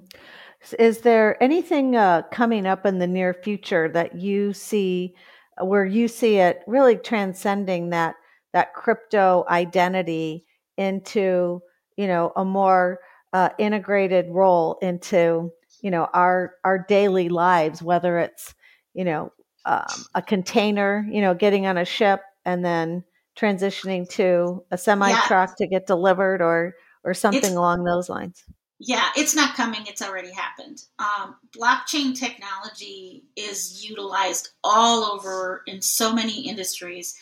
Is 0.78 1.00
there 1.00 1.42
anything 1.42 1.96
uh, 1.96 2.24
coming 2.32 2.66
up 2.66 2.86
in 2.86 3.00
the 3.00 3.08
near 3.08 3.34
future 3.34 3.90
that 3.90 4.16
you 4.16 4.54
see 4.54 5.16
where 5.62 5.86
you 5.86 6.08
see 6.08 6.38
it 6.38 6.62
really 6.68 6.96
transcending 6.96 7.90
that 7.90 8.16
that 8.54 8.74
crypto 8.74 9.46
identity 9.50 10.46
into 10.78 11.62
you 12.00 12.08
know 12.08 12.32
a 12.38 12.46
more 12.46 13.00
uh, 13.34 13.50
integrated 13.60 14.28
role 14.30 14.80
into 14.82 15.52
you 15.82 15.92
know 15.92 16.08
our 16.14 16.54
our 16.64 16.86
daily 16.88 17.28
lives, 17.28 17.84
whether 17.84 18.18
it's 18.20 18.56
you 18.94 19.04
know 19.04 19.34
um, 19.66 20.06
a 20.16 20.22
container, 20.22 21.06
you 21.12 21.20
know, 21.20 21.34
getting 21.34 21.68
on 21.68 21.78
a 21.78 21.84
ship 21.84 22.22
and 22.46 22.64
then 22.64 23.04
transitioning 23.38 24.08
to 24.10 24.64
a 24.72 24.78
semi 24.78 25.12
truck 25.28 25.50
yeah. 25.50 25.66
to 25.66 25.68
get 25.68 25.88
delivered 25.88 26.42
or 26.42 26.74
or 27.04 27.14
something 27.14 27.44
it's, 27.44 27.50
along 27.50 27.84
those 27.84 28.08
lines 28.08 28.46
yeah, 28.82 29.10
it's 29.18 29.36
not 29.36 29.56
coming. 29.56 29.82
It's 29.88 30.02
already 30.02 30.32
happened. 30.32 30.84
Um, 31.00 31.36
blockchain 31.54 32.18
technology 32.18 33.26
is 33.36 33.86
utilized 33.86 34.52
all 34.64 35.04
over 35.04 35.64
in 35.68 35.82
so 35.82 36.14
many 36.14 36.48
industries. 36.48 37.14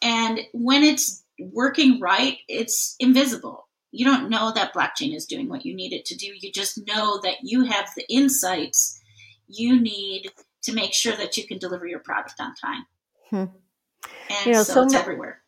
And 0.00 0.40
when 0.54 0.82
it's 0.82 1.22
working 1.38 2.00
right, 2.00 2.38
it's 2.48 2.96
invisible. 2.98 3.68
You 3.92 4.04
don't 4.04 4.30
know 4.30 4.52
that 4.52 4.74
blockchain 4.74 5.14
is 5.14 5.26
doing 5.26 5.48
what 5.48 5.64
you 5.64 5.74
need 5.74 5.92
it 5.92 6.04
to 6.06 6.16
do. 6.16 6.26
You 6.34 6.50
just 6.50 6.86
know 6.86 7.20
that 7.22 7.36
you 7.42 7.64
have 7.64 7.90
the 7.94 8.10
insights 8.12 9.00
you 9.48 9.80
need 9.80 10.30
to 10.62 10.72
make 10.72 10.94
sure 10.94 11.14
that 11.16 11.36
you 11.36 11.46
can 11.46 11.58
deliver 11.58 11.86
your 11.86 11.98
product 11.98 12.40
on 12.40 12.54
time. 12.54 12.86
Hmm. 13.28 13.44
And 14.30 14.46
you 14.46 14.52
know, 14.52 14.62
so, 14.62 14.74
so 14.74 14.82
it's 14.84 14.94
ma- 14.94 15.00
everywhere. 15.00 15.41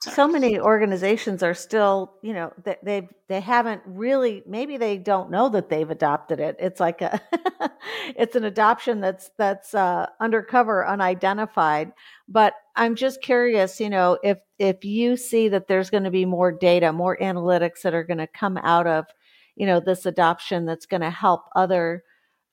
Sorry. 0.00 0.14
so 0.14 0.26
many 0.26 0.58
organizations 0.58 1.42
are 1.42 1.52
still 1.54 2.14
you 2.22 2.32
know 2.32 2.52
they 2.64 2.76
they 2.82 3.08
they 3.28 3.40
haven't 3.40 3.82
really 3.84 4.42
maybe 4.46 4.78
they 4.78 4.96
don't 4.96 5.30
know 5.30 5.50
that 5.50 5.68
they've 5.68 5.90
adopted 5.90 6.40
it 6.40 6.56
it's 6.58 6.80
like 6.80 7.02
a 7.02 7.20
it's 8.16 8.34
an 8.34 8.44
adoption 8.44 9.00
that's 9.00 9.30
that's 9.36 9.74
uh, 9.74 10.06
undercover 10.18 10.86
unidentified 10.86 11.92
but 12.28 12.54
i'm 12.76 12.94
just 12.94 13.20
curious 13.20 13.78
you 13.78 13.90
know 13.90 14.18
if 14.22 14.38
if 14.58 14.84
you 14.86 15.16
see 15.18 15.48
that 15.48 15.68
there's 15.68 15.90
going 15.90 16.04
to 16.04 16.10
be 16.10 16.24
more 16.24 16.50
data 16.50 16.92
more 16.92 17.18
analytics 17.18 17.82
that 17.82 17.94
are 17.94 18.04
going 18.04 18.18
to 18.18 18.26
come 18.26 18.56
out 18.58 18.86
of 18.86 19.04
you 19.56 19.66
know 19.66 19.80
this 19.80 20.06
adoption 20.06 20.64
that's 20.64 20.86
going 20.86 21.02
to 21.02 21.10
help 21.10 21.42
other 21.54 22.02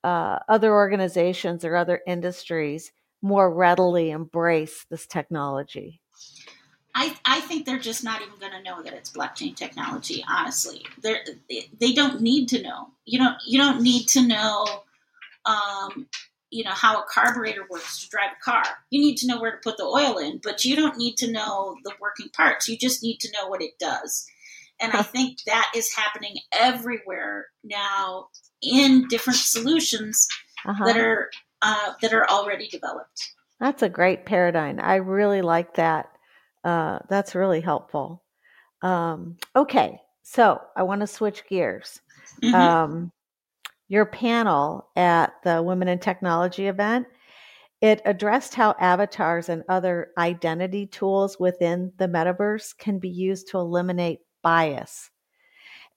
uh, 0.04 0.40
other 0.50 0.74
organizations 0.74 1.66
or 1.66 1.76
other 1.76 2.02
industries 2.08 2.92
more 3.22 3.54
readily 3.54 4.12
embrace 4.12 4.86
this 4.90 5.08
technology? 5.08 6.02
I, 6.96 7.16
I 7.26 7.42
think 7.42 7.66
they're 7.66 7.78
just 7.78 8.04
not 8.04 8.22
even 8.22 8.40
going 8.40 8.54
to 8.54 8.64
know 8.64 8.82
that 8.82 8.94
it's 8.94 9.12
blockchain 9.12 9.56
technology. 9.56 10.24
Honestly, 10.28 10.84
they 11.04 11.18
they 11.80 11.94
don't 11.94 12.22
need 12.22 12.48
to 12.50 12.62
know. 12.62 12.90
You 13.06 13.20
don't 13.20 13.38
you 13.46 13.60
don't 13.60 13.82
need 13.82 14.08
to 14.10 14.26
know, 14.26 14.66
um, 15.46 16.08
you 16.50 16.64
know 16.64 16.72
how 16.72 17.00
a 17.00 17.06
carburetor 17.08 17.66
works 17.70 18.02
to 18.02 18.10
drive 18.10 18.32
a 18.40 18.44
car. 18.44 18.64
You 18.90 19.00
need 19.00 19.18
to 19.18 19.28
know 19.28 19.40
where 19.40 19.52
to 19.52 19.58
put 19.58 19.78
the 19.78 19.84
oil 19.84 20.18
in, 20.18 20.40
but 20.44 20.66
you 20.66 20.76
don't 20.76 20.98
need 20.98 21.18
to 21.18 21.32
know 21.32 21.76
the 21.84 21.94
working 22.02 22.30
parts. 22.30 22.68
You 22.68 22.78
just 22.78 23.04
need 23.04 23.20
to 23.20 23.32
know 23.32 23.48
what 23.48 23.62
it 23.62 23.78
does. 23.80 24.26
And 24.80 24.94
I 24.94 25.02
think 25.02 25.44
that 25.46 25.72
is 25.76 25.94
happening 25.94 26.38
everywhere 26.52 27.48
now 27.64 28.28
in 28.62 29.08
different 29.08 29.40
solutions 29.40 30.28
uh-huh. 30.66 30.86
that 30.86 30.98
are 30.98 31.30
uh, 31.62 31.94
that 32.02 32.14
are 32.14 32.30
already 32.30 32.68
developed. 32.68 33.34
That's 33.60 33.82
a 33.82 33.90
great 33.90 34.26
paradigm. 34.26 34.80
I 34.82 34.96
really 34.96 35.42
like 35.42 35.76
that. 35.76 36.10
Uh, 36.64 37.00
that's 37.10 37.36
really 37.36 37.62
helpful. 37.62 38.24
Um, 38.82 39.38
okay, 39.56 40.00
so 40.24 40.62
I 40.76 40.84
want 40.84 41.02
to 41.02 41.08
switch 41.08 41.44
gears. 41.48 42.02
Mm-hmm. 42.44 42.56
Um, 42.56 43.12
your 43.88 44.06
panel 44.06 44.90
at 44.96 45.34
the 45.44 45.64
Women 45.64 45.88
in 45.88 46.00
Technology 46.00 46.68
event 46.68 47.08
it 47.82 48.02
addressed 48.06 48.56
how 48.56 48.76
avatars 48.80 49.50
and 49.50 49.64
other 49.70 50.10
identity 50.18 50.88
tools 50.88 51.40
within 51.40 51.92
the 51.98 52.08
metaverse 52.08 52.76
can 52.78 52.98
be 52.98 53.10
used 53.10 53.50
to 53.50 53.60
eliminate 53.60 54.20
bias. 54.42 55.12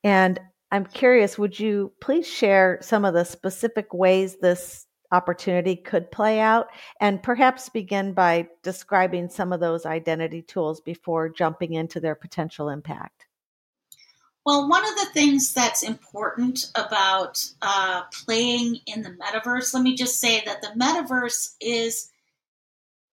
And 0.04 0.38
I'm 0.70 0.84
curious, 0.84 1.38
would 1.38 1.58
you 1.58 1.92
please 2.00 2.26
share 2.26 2.78
some 2.82 3.04
of 3.04 3.14
the 3.14 3.24
specific 3.24 3.94
ways 3.94 4.36
this 4.40 4.86
opportunity 5.12 5.76
could 5.76 6.10
play 6.10 6.40
out 6.40 6.68
and 7.00 7.22
perhaps 7.22 7.68
begin 7.68 8.12
by 8.12 8.48
describing 8.62 9.28
some 9.28 9.52
of 9.52 9.60
those 9.60 9.86
identity 9.86 10.42
tools 10.42 10.80
before 10.80 11.28
jumping 11.28 11.74
into 11.74 12.00
their 12.00 12.14
potential 12.14 12.68
impact? 12.68 13.26
Well, 14.46 14.68
one 14.68 14.84
of 14.84 14.94
the 14.96 15.10
things 15.12 15.52
that's 15.52 15.82
important 15.82 16.70
about 16.74 17.44
uh, 17.60 18.02
playing 18.24 18.78
in 18.86 19.02
the 19.02 19.10
metaverse, 19.10 19.74
let 19.74 19.82
me 19.82 19.94
just 19.94 20.18
say 20.18 20.42
that 20.46 20.62
the 20.62 20.68
metaverse 20.78 21.54
is 21.60 22.10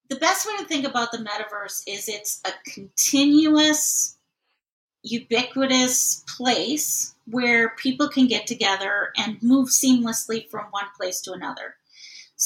the 0.09 0.15
best 0.15 0.47
way 0.47 0.55
to 0.57 0.65
think 0.65 0.85
about 0.85 1.11
the 1.11 1.17
metaverse 1.17 1.83
is 1.85 2.07
it's 2.07 2.41
a 2.45 2.51
continuous 2.71 4.17
ubiquitous 5.03 6.23
place 6.37 7.15
where 7.25 7.75
people 7.75 8.07
can 8.07 8.27
get 8.27 8.47
together 8.47 9.11
and 9.17 9.41
move 9.41 9.69
seamlessly 9.69 10.49
from 10.49 10.65
one 10.71 10.87
place 10.95 11.21
to 11.21 11.33
another. 11.33 11.75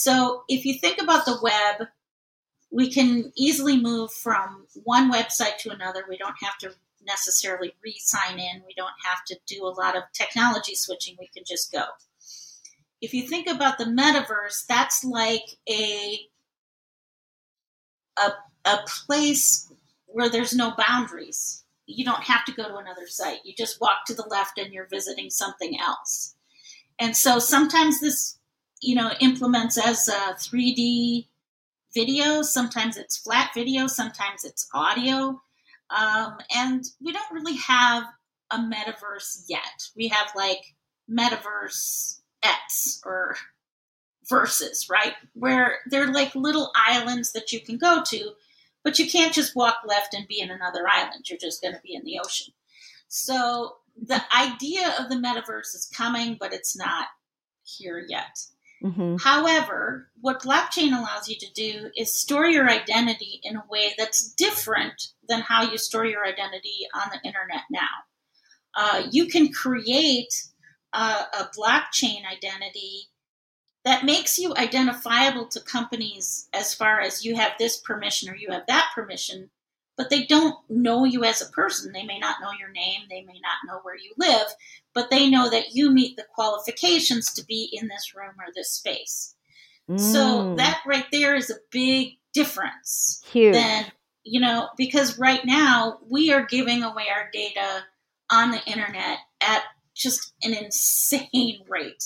So 0.01 0.43
if 0.47 0.65
you 0.65 0.79
think 0.79 1.01
about 1.01 1.25
the 1.25 1.39
web, 1.41 1.87
we 2.71 2.91
can 2.91 3.31
easily 3.35 3.79
move 3.79 4.11
from 4.11 4.65
one 4.83 5.11
website 5.11 5.57
to 5.59 5.71
another. 5.71 6.05
We 6.07 6.17
don't 6.17 6.35
have 6.41 6.57
to 6.59 6.71
necessarily 7.05 7.73
re 7.83 7.95
sign 7.99 8.39
in, 8.39 8.61
we 8.65 8.73
don't 8.75 8.89
have 9.03 9.23
to 9.25 9.37
do 9.47 9.65
a 9.65 9.69
lot 9.69 9.97
of 9.97 10.03
technology 10.13 10.75
switching. 10.75 11.15
We 11.19 11.27
can 11.27 11.43
just 11.45 11.71
go. 11.71 11.83
If 13.01 13.13
you 13.13 13.27
think 13.27 13.47
about 13.47 13.77
the 13.77 13.85
metaverse, 13.85 14.65
that's 14.67 15.03
like 15.03 15.57
a 15.67 16.19
a, 18.17 18.31
a 18.65 18.79
place 19.05 19.71
where 20.05 20.29
there's 20.29 20.53
no 20.53 20.73
boundaries 20.77 21.61
you 21.85 22.05
don't 22.05 22.23
have 22.23 22.45
to 22.45 22.53
go 22.53 22.67
to 22.67 22.77
another 22.77 23.07
site. 23.07 23.39
You 23.43 23.53
just 23.57 23.81
walk 23.81 24.05
to 24.07 24.13
the 24.13 24.25
left 24.29 24.57
and 24.57 24.73
you're 24.73 24.87
visiting 24.87 25.29
something 25.29 25.79
else. 25.79 26.35
And 26.99 27.15
so 27.15 27.39
sometimes 27.39 27.99
this, 27.99 28.37
you 28.81 28.95
know, 28.95 29.11
implements 29.19 29.77
as 29.77 30.07
a 30.07 30.33
3D 30.33 31.27
video. 31.93 32.41
Sometimes 32.41 32.97
it's 32.97 33.17
flat 33.17 33.51
video. 33.53 33.87
Sometimes 33.87 34.43
it's 34.43 34.67
audio. 34.73 35.41
Um, 35.89 36.37
and 36.55 36.83
we 37.03 37.11
don't 37.11 37.31
really 37.31 37.57
have 37.57 38.03
a 38.49 38.57
metaverse 38.57 39.45
yet. 39.47 39.89
We 39.95 40.07
have 40.09 40.31
like 40.35 40.75
metaverse 41.09 42.19
X 42.43 43.01
or 43.05 43.35
verses, 44.29 44.87
right? 44.89 45.13
Where 45.33 45.79
they're 45.89 46.11
like 46.11 46.33
little 46.35 46.71
islands 46.75 47.33
that 47.33 47.51
you 47.51 47.59
can 47.59 47.77
go 47.77 48.01
to 48.07 48.31
but 48.83 48.99
you 48.99 49.09
can't 49.09 49.33
just 49.33 49.55
walk 49.55 49.77
left 49.85 50.13
and 50.13 50.27
be 50.27 50.39
in 50.39 50.49
another 50.49 50.87
island. 50.87 51.29
You're 51.29 51.37
just 51.37 51.61
going 51.61 51.75
to 51.75 51.81
be 51.81 51.93
in 51.93 52.03
the 52.03 52.19
ocean. 52.23 52.53
So 53.07 53.77
the 54.01 54.21
idea 54.35 54.95
of 54.99 55.09
the 55.09 55.15
metaverse 55.15 55.75
is 55.75 55.91
coming, 55.95 56.37
but 56.39 56.53
it's 56.53 56.77
not 56.77 57.07
here 57.63 58.03
yet. 58.07 58.39
Mm-hmm. 58.83 59.17
However, 59.17 60.09
what 60.21 60.41
blockchain 60.41 60.97
allows 60.97 61.27
you 61.27 61.35
to 61.39 61.53
do 61.53 61.91
is 61.95 62.19
store 62.19 62.47
your 62.47 62.69
identity 62.69 63.39
in 63.43 63.55
a 63.55 63.63
way 63.69 63.93
that's 63.97 64.33
different 64.33 65.09
than 65.27 65.41
how 65.41 65.69
you 65.69 65.77
store 65.77 66.05
your 66.05 66.25
identity 66.25 66.87
on 66.93 67.09
the 67.11 67.27
internet 67.27 67.61
now. 67.69 67.87
Uh, 68.75 69.03
you 69.11 69.27
can 69.27 69.51
create 69.51 70.33
a, 70.93 70.97
a 70.97 71.49
blockchain 71.57 72.21
identity 72.25 73.09
that 73.83 74.05
makes 74.05 74.37
you 74.37 74.53
identifiable 74.55 75.47
to 75.47 75.59
companies 75.59 76.47
as 76.53 76.73
far 76.73 77.01
as 77.01 77.25
you 77.25 77.35
have 77.35 77.53
this 77.57 77.77
permission 77.77 78.29
or 78.29 78.35
you 78.35 78.51
have 78.51 78.65
that 78.67 78.89
permission, 78.93 79.49
but 80.01 80.09
they 80.09 80.25
don't 80.25 80.55
know 80.67 81.05
you 81.05 81.23
as 81.23 81.43
a 81.43 81.51
person. 81.51 81.93
They 81.93 82.03
may 82.03 82.17
not 82.17 82.41
know 82.41 82.49
your 82.59 82.71
name, 82.71 83.01
they 83.07 83.21
may 83.21 83.39
not 83.39 83.67
know 83.67 83.81
where 83.83 83.95
you 83.95 84.11
live, 84.17 84.47
but 84.95 85.11
they 85.11 85.29
know 85.29 85.47
that 85.47 85.75
you 85.75 85.91
meet 85.91 86.17
the 86.17 86.25
qualifications 86.33 87.31
to 87.33 87.45
be 87.45 87.69
in 87.71 87.87
this 87.87 88.15
room 88.15 88.33
or 88.39 88.51
this 88.55 88.71
space. 88.71 89.35
Mm. 89.87 89.99
So 89.99 90.55
that 90.55 90.81
right 90.87 91.05
there 91.11 91.35
is 91.35 91.51
a 91.51 91.59
big 91.69 92.17
difference. 92.33 93.23
Huge. 93.31 93.53
Than, 93.53 93.91
you 94.23 94.39
know, 94.39 94.69
because 94.75 95.19
right 95.19 95.45
now 95.45 95.99
we 96.09 96.33
are 96.33 96.47
giving 96.47 96.81
away 96.81 97.05
our 97.15 97.29
data 97.31 97.83
on 98.31 98.49
the 98.49 98.63
internet 98.65 99.19
at 99.39 99.61
just 99.93 100.33
an 100.41 100.55
insane 100.55 101.59
rate. 101.69 102.05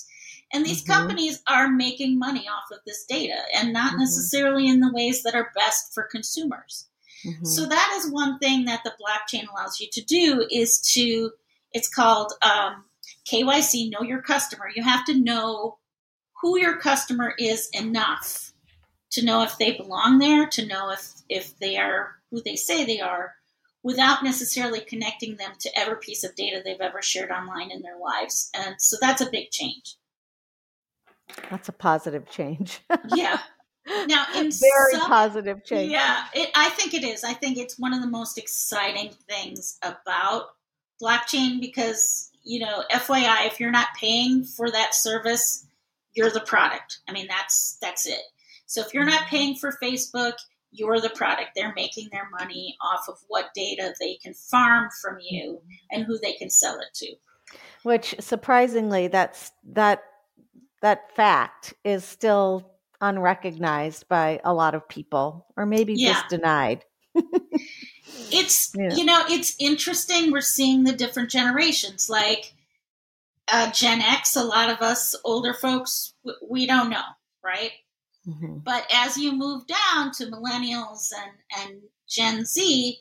And 0.51 0.65
these 0.65 0.83
mm-hmm. 0.83 0.91
companies 0.91 1.41
are 1.47 1.69
making 1.69 2.19
money 2.19 2.45
off 2.45 2.77
of 2.77 2.79
this 2.85 3.05
data 3.05 3.39
and 3.55 3.71
not 3.71 3.91
mm-hmm. 3.91 4.01
necessarily 4.01 4.67
in 4.67 4.81
the 4.81 4.91
ways 4.91 5.23
that 5.23 5.33
are 5.33 5.53
best 5.55 5.93
for 5.93 6.03
consumers. 6.03 6.89
Mm-hmm. 7.23 7.45
So 7.45 7.65
that 7.65 7.93
is 7.97 8.11
one 8.11 8.39
thing 8.39 8.65
that 8.65 8.83
the 8.83 8.93
blockchain 9.01 9.47
allows 9.49 9.79
you 9.79 9.87
to 9.91 10.01
do 10.01 10.45
is 10.51 10.79
to, 10.93 11.31
it's 11.71 11.87
called 11.87 12.33
um, 12.41 12.85
KYC, 13.31 13.91
know 13.91 14.01
your 14.01 14.21
customer. 14.21 14.65
You 14.73 14.83
have 14.83 15.05
to 15.05 15.19
know 15.19 15.77
who 16.41 16.59
your 16.59 16.77
customer 16.77 17.33
is 17.37 17.69
enough 17.73 18.53
to 19.11 19.23
know 19.23 19.43
if 19.43 19.57
they 19.57 19.71
belong 19.71 20.19
there, 20.19 20.47
to 20.47 20.65
know 20.65 20.91
if, 20.91 21.13
if 21.29 21.57
they 21.59 21.77
are 21.77 22.15
who 22.31 22.41
they 22.41 22.55
say 22.55 22.83
they 22.83 22.99
are, 22.99 23.33
without 23.83 24.23
necessarily 24.23 24.81
connecting 24.81 25.37
them 25.37 25.51
to 25.59 25.69
every 25.79 25.97
piece 25.97 26.23
of 26.23 26.35
data 26.35 26.61
they've 26.63 26.81
ever 26.81 27.01
shared 27.01 27.29
online 27.29 27.71
in 27.71 27.81
their 27.81 27.97
lives. 27.97 28.49
And 28.55 28.75
so 28.79 28.97
that's 28.99 29.21
a 29.21 29.29
big 29.29 29.51
change. 29.51 29.95
That's 31.49 31.69
a 31.69 31.71
positive 31.71 32.29
change. 32.29 32.81
yeah. 33.15 33.39
Now, 34.07 34.25
in 34.35 34.51
very 34.51 34.91
some, 34.91 35.07
positive 35.07 35.63
change. 35.63 35.91
Yeah, 35.91 36.25
it, 36.33 36.49
I 36.55 36.69
think 36.69 36.93
it 36.93 37.03
is. 37.03 37.23
I 37.23 37.33
think 37.33 37.57
it's 37.57 37.77
one 37.77 37.93
of 37.93 38.01
the 38.01 38.07
most 38.07 38.37
exciting 38.37 39.11
things 39.27 39.77
about 39.83 40.49
blockchain 41.01 41.59
because 41.59 42.31
you 42.45 42.59
know, 42.59 42.83
FYI, 42.91 43.47
if 43.47 43.59
you're 43.59 43.71
not 43.71 43.87
paying 43.99 44.43
for 44.43 44.69
that 44.71 44.93
service, 44.93 45.65
you're 46.13 46.29
the 46.29 46.41
product. 46.41 46.99
I 47.09 47.11
mean, 47.11 47.27
that's 47.27 47.77
that's 47.81 48.05
it. 48.05 48.21
So 48.67 48.81
if 48.81 48.93
you're 48.93 49.03
not 49.03 49.21
mm-hmm. 49.21 49.29
paying 49.35 49.55
for 49.55 49.77
Facebook, 49.83 50.33
you're 50.71 51.01
the 51.01 51.09
product. 51.09 51.49
They're 51.55 51.73
making 51.75 52.09
their 52.11 52.29
money 52.39 52.77
off 52.81 53.09
of 53.09 53.17
what 53.27 53.53
data 53.55 53.93
they 53.99 54.15
can 54.15 54.33
farm 54.33 54.89
from 55.01 55.17
you 55.19 55.53
mm-hmm. 55.53 55.73
and 55.91 56.05
who 56.05 56.17
they 56.19 56.33
can 56.33 56.49
sell 56.49 56.79
it 56.79 56.93
to. 56.95 57.15
Which 57.83 58.15
surprisingly, 58.19 59.07
that's 59.07 59.51
that 59.73 60.03
that 60.81 61.15
fact 61.15 61.73
is 61.83 62.05
still 62.05 62.74
unrecognized 63.01 64.07
by 64.07 64.39
a 64.43 64.53
lot 64.53 64.75
of 64.75 64.87
people 64.87 65.47
or 65.57 65.65
maybe 65.65 65.93
yeah. 65.95 66.13
just 66.13 66.29
denied. 66.29 66.85
it's 68.31 68.73
yeah. 68.77 68.93
you 68.95 69.05
know, 69.05 69.21
it's 69.29 69.55
interesting 69.59 70.31
we're 70.31 70.41
seeing 70.41 70.83
the 70.83 70.93
different 70.93 71.29
generations 71.29 72.09
like 72.09 72.53
uh, 73.51 73.71
Gen 73.71 74.01
X, 74.01 74.35
a 74.35 74.43
lot 74.43 74.69
of 74.69 74.81
us 74.81 75.15
older 75.23 75.53
folks, 75.53 76.13
we 76.49 76.65
don't 76.65 76.89
know, 76.89 77.03
right? 77.43 77.71
Mm-hmm. 78.27 78.57
But 78.63 78.87
as 78.91 79.17
you 79.17 79.33
move 79.33 79.63
down 79.67 80.11
to 80.13 80.25
millennials 80.25 81.09
and, 81.15 81.31
and 81.69 81.81
Gen 82.09 82.45
Z, 82.45 82.97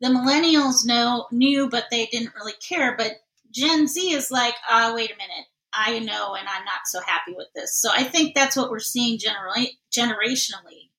the 0.00 0.08
millennials 0.08 0.86
know 0.86 1.26
knew, 1.32 1.68
but 1.68 1.86
they 1.90 2.06
didn't 2.06 2.34
really 2.34 2.54
care. 2.66 2.96
But 2.96 3.12
Gen 3.50 3.88
Z 3.88 4.12
is 4.12 4.30
like, 4.30 4.54
oh, 4.68 4.94
wait 4.94 5.10
a 5.10 5.16
minute, 5.16 5.46
I 5.72 5.98
know 6.00 6.34
and 6.34 6.48
I'm 6.48 6.64
not 6.64 6.80
so 6.86 7.00
happy 7.00 7.32
with 7.36 7.48
this. 7.54 7.76
So 7.80 7.90
I 7.92 8.04
think 8.04 8.34
that's 8.34 8.56
what 8.56 8.70
we're 8.70 8.78
seeing 8.80 9.18
generally 9.18 9.78
generationally 9.92 10.90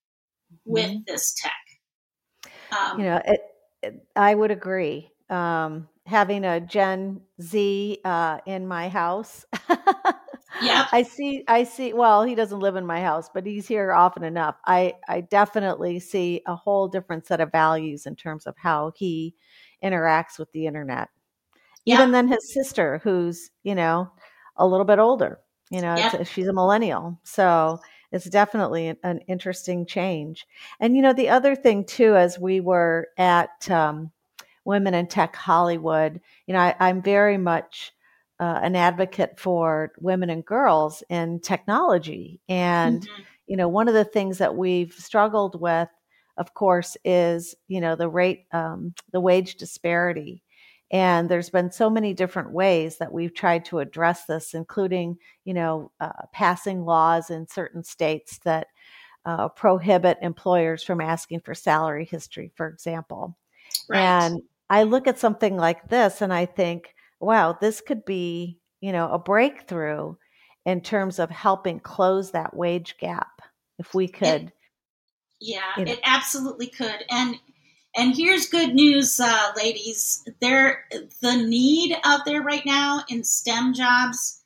with 0.65 0.89
mm-hmm. 0.89 0.99
this 1.07 1.33
tech. 1.33 2.51
Um, 2.77 2.99
you 2.99 3.05
know, 3.05 3.21
it, 3.25 3.41
it, 3.83 4.07
I 4.15 4.33
would 4.33 4.51
agree. 4.51 5.09
Um, 5.29 5.87
having 6.05 6.43
a 6.45 6.59
Gen 6.59 7.21
Z 7.41 7.99
uh, 8.03 8.39
in 8.45 8.67
my 8.67 8.89
house 8.89 9.45
Yep. 10.61 10.87
I 10.91 11.03
see 11.03 11.43
I 11.47 11.63
see 11.63 11.93
well, 11.93 12.23
he 12.23 12.35
doesn't 12.35 12.59
live 12.59 12.75
in 12.75 12.85
my 12.85 13.01
house, 13.01 13.29
but 13.33 13.45
he's 13.45 13.67
here 13.67 13.91
often 13.93 14.23
enough. 14.23 14.55
I 14.65 14.93
I 15.07 15.21
definitely 15.21 15.99
see 15.99 16.41
a 16.45 16.55
whole 16.55 16.87
different 16.87 17.25
set 17.25 17.41
of 17.41 17.51
values 17.51 18.05
in 18.05 18.15
terms 18.15 18.45
of 18.45 18.55
how 18.57 18.91
he 18.95 19.33
interacts 19.83 20.37
with 20.37 20.51
the 20.51 20.67
internet. 20.67 21.09
Even 21.85 22.11
than 22.11 22.27
his 22.27 22.53
sister 22.53 23.01
who's, 23.03 23.49
you 23.63 23.73
know, 23.73 24.11
a 24.57 24.67
little 24.67 24.85
bit 24.85 24.99
older. 24.99 25.39
You 25.69 25.81
know, 25.81 25.97
Yep. 25.97 26.13
it's, 26.13 26.29
she's 26.29 26.47
a 26.47 26.53
millennial. 26.53 27.19
So 27.23 27.79
it's 28.11 28.25
definitely 28.25 28.87
an, 28.87 28.97
an 29.03 29.19
interesting 29.27 29.85
change. 29.85 30.45
And 30.79 30.95
you 30.95 31.01
know, 31.01 31.13
the 31.13 31.29
other 31.29 31.55
thing 31.55 31.85
too, 31.85 32.15
as 32.15 32.37
we 32.39 32.59
were 32.59 33.07
at 33.17 33.69
um, 33.71 34.11
Women 34.65 34.93
in 34.93 35.07
Tech 35.07 35.35
Hollywood, 35.35 36.21
you 36.45 36.53
know, 36.53 36.59
I, 36.59 36.75
I'm 36.79 37.01
very 37.01 37.37
much 37.37 37.93
uh, 38.39 38.59
an 38.63 38.75
advocate 38.75 39.39
for 39.39 39.91
women 39.99 40.29
and 40.29 40.45
girls 40.45 41.03
in 41.09 41.39
technology. 41.39 42.39
And, 42.49 43.03
Mhm. 43.03 43.25
you 43.47 43.57
know, 43.57 43.67
one 43.67 43.87
of 43.87 43.93
the 43.93 44.03
things 44.05 44.37
that 44.39 44.55
we've 44.55 44.93
struggled 44.93 45.59
with, 45.59 45.89
of 46.37 46.53
course, 46.53 46.97
is, 47.05 47.55
you 47.67 47.81
know, 47.81 47.95
the 47.95 48.09
rate, 48.09 48.45
um, 48.51 48.93
the 49.11 49.21
wage 49.21 49.55
disparity. 49.55 50.43
And 50.91 51.29
there's 51.29 51.49
been 51.49 51.71
so 51.71 51.89
many 51.89 52.13
different 52.13 52.51
ways 52.51 52.97
that 52.97 53.13
we've 53.13 53.33
tried 53.33 53.63
to 53.65 53.79
address 53.79 54.25
this, 54.25 54.53
including, 54.53 55.17
you 55.45 55.53
know, 55.53 55.91
uh, 56.01 56.11
passing 56.33 56.83
laws 56.83 57.29
in 57.29 57.47
certain 57.47 57.83
states 57.83 58.39
that 58.43 58.67
uh, 59.25 59.47
prohibit 59.49 60.17
employers 60.21 60.83
from 60.83 60.99
asking 60.99 61.39
for 61.39 61.55
salary 61.55 62.03
history, 62.03 62.51
for 62.55 62.67
example. 62.67 63.37
Right. 63.87 63.99
And 64.01 64.41
I 64.69 64.83
look 64.83 65.07
at 65.07 65.19
something 65.19 65.55
like 65.55 65.87
this 65.89 66.21
and 66.21 66.33
I 66.33 66.45
think, 66.45 66.93
wow, 67.19 67.57
this 67.59 67.79
could 67.81 68.03
be, 68.03 68.59
you 68.81 68.91
know, 68.91 69.09
a 69.11 69.19
breakthrough 69.19 70.15
in 70.65 70.81
terms 70.81 71.19
of 71.19 71.29
helping 71.29 71.79
close 71.79 72.31
that 72.31 72.55
wage 72.55 72.97
gap. 72.97 73.41
If 73.79 73.93
we 73.93 74.07
could, 74.07 74.51
Yeah, 75.39 75.61
you 75.77 75.85
know. 75.85 75.91
it 75.93 75.99
absolutely 76.03 76.67
could. 76.67 77.03
And 77.09 77.39
and 77.95 78.15
here's 78.15 78.47
good 78.49 78.73
news, 78.73 79.19
uh, 79.19 79.51
ladies. 79.57 80.27
There, 80.39 80.85
the 81.21 81.37
need 81.37 81.95
out 82.03 82.25
there 82.25 82.41
right 82.41 82.65
now 82.65 83.03
in 83.09 83.23
STEM 83.23 83.73
jobs. 83.73 84.41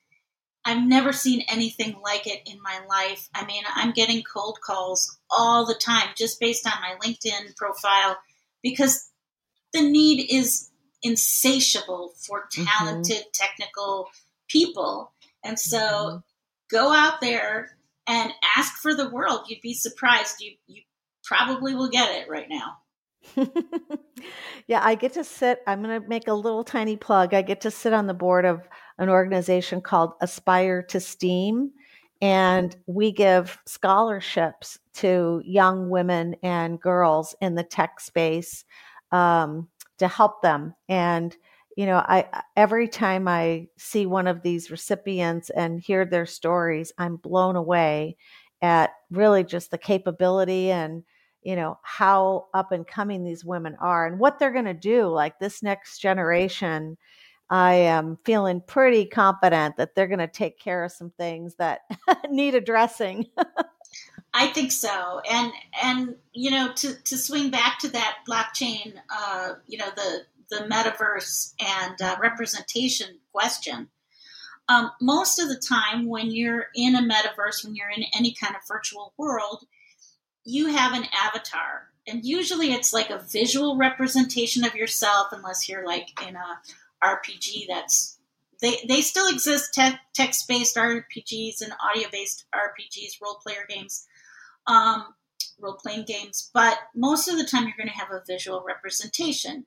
I've 0.65 0.83
never 0.83 1.13
seen 1.13 1.41
anything 1.47 1.99
like 2.03 2.25
it 2.27 2.41
in 2.47 2.59
my 2.61 2.81
life. 2.89 3.29
I 3.35 3.45
mean, 3.45 3.63
I'm 3.73 3.91
getting 3.91 4.23
cold 4.23 4.59
calls 4.61 5.17
all 5.29 5.65
the 5.65 5.75
time 5.75 6.09
just 6.17 6.39
based 6.39 6.65
on 6.67 6.73
my 6.81 6.95
LinkedIn 7.05 7.55
profile 7.55 8.17
because 8.63 9.11
the 9.73 9.81
need 9.81 10.27
is 10.31 10.71
insatiable 11.03 12.13
for 12.17 12.47
Mhm. 12.51 12.65
talented 12.67 13.25
technical 13.33 14.09
people. 14.47 15.13
And 15.43 15.59
so 15.59 15.77
Mhm. 15.79 16.23
go 16.69 16.91
out 16.91 17.21
there 17.21 17.77
and 18.07 18.33
ask 18.57 18.75
for 18.81 18.95
the 18.95 19.09
world. 19.09 19.49
You'd 19.49 19.61
be 19.61 19.73
surprised. 19.73 20.41
You 20.41 20.57
you 20.67 20.83
probably 21.23 21.75
will 21.75 21.89
get 21.89 22.11
it 22.11 22.29
right 22.29 22.49
now. 22.49 22.77
yeah, 24.67 24.81
I 24.83 24.95
get 24.95 25.13
to 25.13 25.23
sit. 25.23 25.59
I'm 25.67 25.81
going 25.81 26.01
to 26.01 26.07
make 26.07 26.27
a 26.27 26.33
little 26.33 26.63
tiny 26.63 26.95
plug. 26.95 27.33
I 27.33 27.41
get 27.41 27.61
to 27.61 27.71
sit 27.71 27.93
on 27.93 28.07
the 28.07 28.13
board 28.13 28.45
of 28.45 28.67
an 28.97 29.09
organization 29.09 29.81
called 29.81 30.13
Aspire 30.21 30.83
to 30.83 30.99
STEAM, 30.99 31.71
and 32.21 32.75
we 32.87 33.11
give 33.11 33.57
scholarships 33.65 34.79
to 34.95 35.41
young 35.45 35.89
women 35.89 36.35
and 36.43 36.79
girls 36.79 37.35
in 37.41 37.55
the 37.55 37.63
tech 37.63 37.99
space 37.99 38.63
um, 39.11 39.67
to 39.97 40.07
help 40.07 40.41
them. 40.41 40.73
And 40.87 41.35
you 41.75 41.85
know, 41.85 41.97
I 41.97 42.43
every 42.55 42.87
time 42.87 43.27
I 43.27 43.67
see 43.77 44.05
one 44.05 44.27
of 44.27 44.41
these 44.41 44.71
recipients 44.71 45.49
and 45.49 45.81
hear 45.81 46.05
their 46.05 46.25
stories, 46.25 46.93
I'm 46.97 47.17
blown 47.17 47.57
away 47.57 48.15
at 48.61 48.91
really 49.11 49.43
just 49.43 49.71
the 49.71 49.77
capability 49.77 50.71
and 50.71 51.03
you 51.45 51.55
know 51.55 51.77
how 51.83 52.47
up 52.53 52.71
and 52.71 52.87
coming 52.87 53.23
these 53.23 53.45
women 53.45 53.75
are 53.79 54.05
and 54.05 54.19
what 54.19 54.39
they're 54.39 54.51
going 54.51 54.65
to 54.65 54.73
do 54.73 55.07
like 55.07 55.39
this 55.39 55.63
next 55.63 55.99
generation 55.99 56.97
i 57.49 57.73
am 57.73 58.17
feeling 58.25 58.61
pretty 58.65 59.05
confident 59.05 59.77
that 59.77 59.95
they're 59.95 60.07
going 60.07 60.19
to 60.19 60.27
take 60.27 60.59
care 60.59 60.83
of 60.83 60.91
some 60.91 61.11
things 61.11 61.55
that 61.55 61.81
need 62.29 62.55
addressing 62.55 63.25
I 64.37 64.47
think 64.47 64.73
so. 64.73 65.21
And 65.31 65.53
and 65.81 66.15
you 66.33 66.51
know, 66.51 66.73
to, 66.73 66.93
to 67.03 67.17
swing 67.17 67.51
back 67.51 67.79
to 67.79 67.87
that 67.89 68.17
blockchain, 68.27 68.95
uh, 69.09 69.53
you 69.65 69.77
know, 69.77 69.89
the 69.95 70.25
the 70.49 70.65
metaverse 70.65 71.53
and 71.59 72.01
uh, 72.01 72.17
representation 72.21 73.17
question. 73.31 73.89
Um, 74.67 74.91
most 74.99 75.39
of 75.39 75.47
the 75.47 75.57
time, 75.57 76.07
when 76.07 76.31
you're 76.31 76.65
in 76.75 76.95
a 76.95 77.01
metaverse, 77.01 77.63
when 77.63 77.75
you're 77.75 77.89
in 77.89 78.03
any 78.17 78.33
kind 78.33 78.55
of 78.55 78.61
virtual 78.67 79.13
world, 79.17 79.65
you 80.45 80.67
have 80.67 80.93
an 80.93 81.05
avatar, 81.13 81.89
and 82.07 82.23
usually 82.23 82.71
it's 82.71 82.93
like 82.93 83.09
a 83.09 83.19
visual 83.19 83.77
representation 83.77 84.63
of 84.63 84.75
yourself, 84.75 85.27
unless 85.31 85.67
you're 85.67 85.85
like 85.85 86.09
in 86.27 86.35
a 86.35 86.59
RPG. 87.03 87.67
That's 87.67 88.17
they 88.61 88.77
they 88.87 89.01
still 89.01 89.27
exist 89.27 89.73
te- 89.73 89.99
text 90.13 90.47
based 90.47 90.77
RPGs 90.77 91.61
and 91.61 91.73
audio 91.83 92.07
based 92.11 92.45
RPGs, 92.53 93.21
role 93.21 93.39
player 93.43 93.65
games 93.67 94.07
um, 94.67 95.13
role 95.59 95.75
playing 95.75 96.05
games, 96.05 96.49
but 96.53 96.77
most 96.95 97.27
of 97.27 97.37
the 97.37 97.45
time 97.45 97.63
you're 97.63 97.77
going 97.77 97.87
to 97.87 97.93
have 97.93 98.11
a 98.11 98.23
visual 98.25 98.63
representation. 98.65 99.65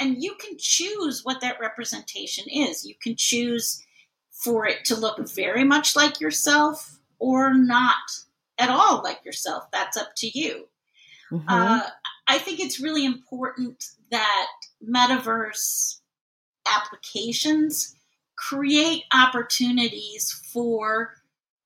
And 0.00 0.22
you 0.22 0.34
can 0.34 0.56
choose 0.58 1.24
what 1.24 1.40
that 1.42 1.60
representation 1.60 2.46
is. 2.48 2.84
You 2.84 2.94
can 3.00 3.14
choose 3.16 3.84
for 4.30 4.66
it 4.66 4.84
to 4.86 4.96
look 4.96 5.28
very 5.28 5.64
much 5.64 5.94
like 5.94 6.20
yourself 6.20 6.98
or 7.18 7.54
not 7.54 7.94
at 8.58 8.70
all 8.70 9.02
like 9.02 9.24
yourself. 9.24 9.70
That's 9.72 9.96
up 9.96 10.14
to 10.16 10.38
you. 10.38 10.68
Mhm. 11.30 11.44
Uh, 11.48 11.88
I 12.26 12.38
think 12.38 12.60
it's 12.60 12.80
really 12.80 13.04
important 13.04 13.84
that 14.10 14.48
metaverse 14.86 16.00
applications 16.66 17.94
create 18.36 19.04
opportunities 19.12 20.32
for 20.52 21.14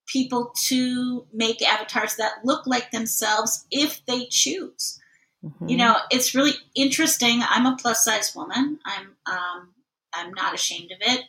people 0.07 0.53
to 0.55 1.27
make 1.33 1.61
avatars 1.62 2.16
that 2.16 2.44
look 2.44 2.66
like 2.66 2.90
themselves 2.90 3.66
if 3.70 4.05
they 4.07 4.27
choose. 4.27 5.01
Mhm. 5.44 5.70
You 5.70 5.77
know, 5.77 5.96
it's 6.11 6.35
really 6.35 6.55
interesting. 6.75 7.42
I'm 7.42 7.66
a 7.66 7.77
plus 7.77 8.05
size 8.05 8.35
woman. 8.35 8.79
I'm 8.85 9.16
um, 9.27 9.75
I'm 10.12 10.33
not 10.33 10.55
ashamed 10.55 10.92
of 10.92 10.99
it, 11.01 11.25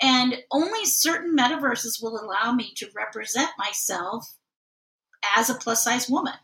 and 0.00 0.42
only 0.50 0.84
certain 0.84 1.36
metaverses 1.36 2.02
will 2.02 2.20
allow 2.20 2.52
me 2.52 2.72
to 2.76 2.90
represent 2.94 3.50
myself 3.56 4.36
as 5.36 5.50
a 5.50 5.54
plus 5.54 5.84
size 5.84 6.08
woman. 6.08 6.34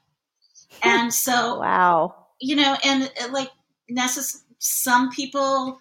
And 0.83 1.13
so, 1.27 1.59
wow 1.59 2.25
you 2.45 2.57
know, 2.57 2.77
and 2.85 3.11
uh, 3.23 3.33
like 3.33 3.51
necess- 3.91 4.43
some 4.59 5.11
people 5.11 5.79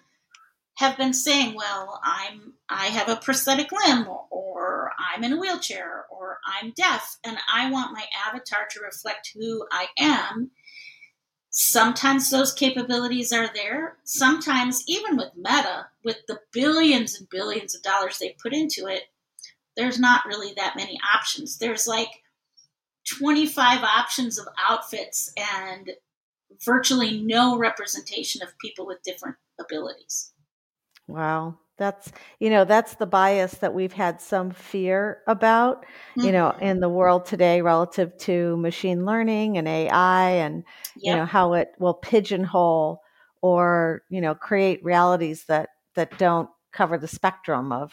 have 0.76 0.96
been 0.96 1.12
saying, 1.12 1.54
well, 1.54 2.00
I'm 2.02 2.54
I 2.68 2.86
have 2.86 3.08
a 3.08 3.16
prosthetic 3.16 3.70
limb 3.70 4.08
or, 4.08 4.24
or 4.30 4.92
I'm 4.98 5.22
in 5.22 5.34
a 5.34 5.38
wheelchair 5.38 6.06
or 6.10 6.38
I'm 6.46 6.72
deaf 6.72 7.18
and 7.24 7.36
I 7.52 7.70
want 7.70 7.92
my 7.92 8.04
avatar 8.26 8.66
to 8.70 8.80
reflect 8.80 9.32
who 9.34 9.66
I 9.70 9.86
am. 9.98 10.50
Sometimes 11.50 12.30
those 12.30 12.52
capabilities 12.52 13.32
are 13.32 13.50
there. 13.54 13.98
Sometimes 14.02 14.82
even 14.88 15.16
with 15.16 15.36
Meta, 15.36 15.86
with 16.02 16.16
the 16.26 16.40
billions 16.50 17.20
and 17.20 17.28
billions 17.28 17.76
of 17.76 17.82
dollars 17.82 18.18
they 18.18 18.34
put 18.42 18.52
into 18.52 18.86
it, 18.86 19.02
there's 19.76 20.00
not 20.00 20.26
really 20.26 20.52
that 20.56 20.76
many 20.76 20.98
options. 21.14 21.58
There's 21.58 21.86
like 21.86 22.08
25 23.04 23.82
options 23.82 24.38
of 24.38 24.46
outfits 24.68 25.32
and 25.36 25.90
virtually 26.64 27.20
no 27.20 27.58
representation 27.58 28.42
of 28.42 28.56
people 28.58 28.86
with 28.86 29.02
different 29.02 29.36
abilities. 29.60 30.32
wow 31.08 31.54
that's 31.76 32.12
you 32.38 32.48
know 32.48 32.64
that's 32.64 32.94
the 32.94 33.06
bias 33.06 33.54
that 33.56 33.74
we've 33.74 33.92
had 33.92 34.20
some 34.20 34.50
fear 34.50 35.22
about 35.26 35.84
you 36.16 36.30
know 36.32 36.54
Mhm. 36.56 36.62
in 36.62 36.80
the 36.80 36.88
world 36.88 37.26
today 37.26 37.60
relative 37.60 38.16
to 38.18 38.56
machine 38.56 39.04
learning 39.04 39.58
and 39.58 39.66
ai 39.68 40.30
and 40.30 40.64
you 40.96 41.14
know 41.14 41.26
how 41.26 41.52
it 41.54 41.72
will 41.78 41.94
pigeonhole 41.94 43.02
or 43.42 44.02
you 44.08 44.20
know 44.20 44.34
create 44.34 44.82
realities 44.84 45.44
that 45.46 45.70
that 45.94 46.16
don't 46.16 46.48
cover 46.72 46.96
the 46.96 47.08
spectrum 47.08 47.72
of 47.72 47.92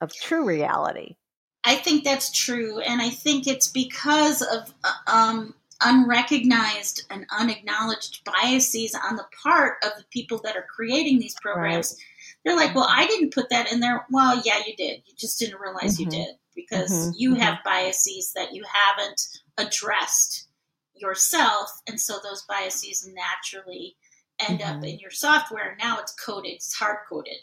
of 0.00 0.14
true 0.14 0.44
reality 0.44 1.16
I 1.66 1.74
think 1.74 2.04
that's 2.04 2.30
true, 2.30 2.78
and 2.78 3.02
I 3.02 3.10
think 3.10 3.46
it's 3.48 3.68
because 3.68 4.40
of 4.40 4.72
uh, 4.84 4.92
um, 5.08 5.54
unrecognized 5.82 7.02
and 7.10 7.26
unacknowledged 7.36 8.24
biases 8.24 8.94
on 8.94 9.16
the 9.16 9.26
part 9.42 9.78
of 9.84 9.90
the 9.98 10.04
people 10.10 10.38
that 10.44 10.56
are 10.56 10.66
creating 10.74 11.18
these 11.18 11.34
programs. 11.34 11.96
They're 12.44 12.56
like, 12.56 12.74
"Well, 12.74 12.86
I 12.88 13.06
didn't 13.08 13.34
put 13.34 13.50
that 13.50 13.72
in 13.72 13.80
there." 13.80 14.06
Well, 14.10 14.40
yeah, 14.44 14.62
you 14.64 14.76
did. 14.76 15.02
You 15.06 15.14
just 15.16 15.40
didn't 15.40 15.60
realize 15.60 15.98
you 15.98 16.06
Mhm. 16.06 16.10
did 16.10 16.36
because 16.54 16.90
Mhm, 16.92 17.14
you 17.18 17.34
mhm. 17.34 17.40
have 17.40 17.64
biases 17.64 18.32
that 18.34 18.54
you 18.54 18.64
haven't 18.72 19.20
addressed 19.58 20.46
yourself, 20.94 21.68
and 21.88 22.00
so 22.00 22.20
those 22.22 22.42
biases 22.48 23.06
naturally 23.08 23.96
end 24.38 24.62
up 24.62 24.82
Mhm. 24.82 24.84
in 24.84 24.98
your 25.00 25.10
software. 25.10 25.76
Now 25.80 25.98
it's 25.98 26.12
coded; 26.14 26.52
it's 26.52 26.74
hard 26.74 26.98
coded. 27.08 27.38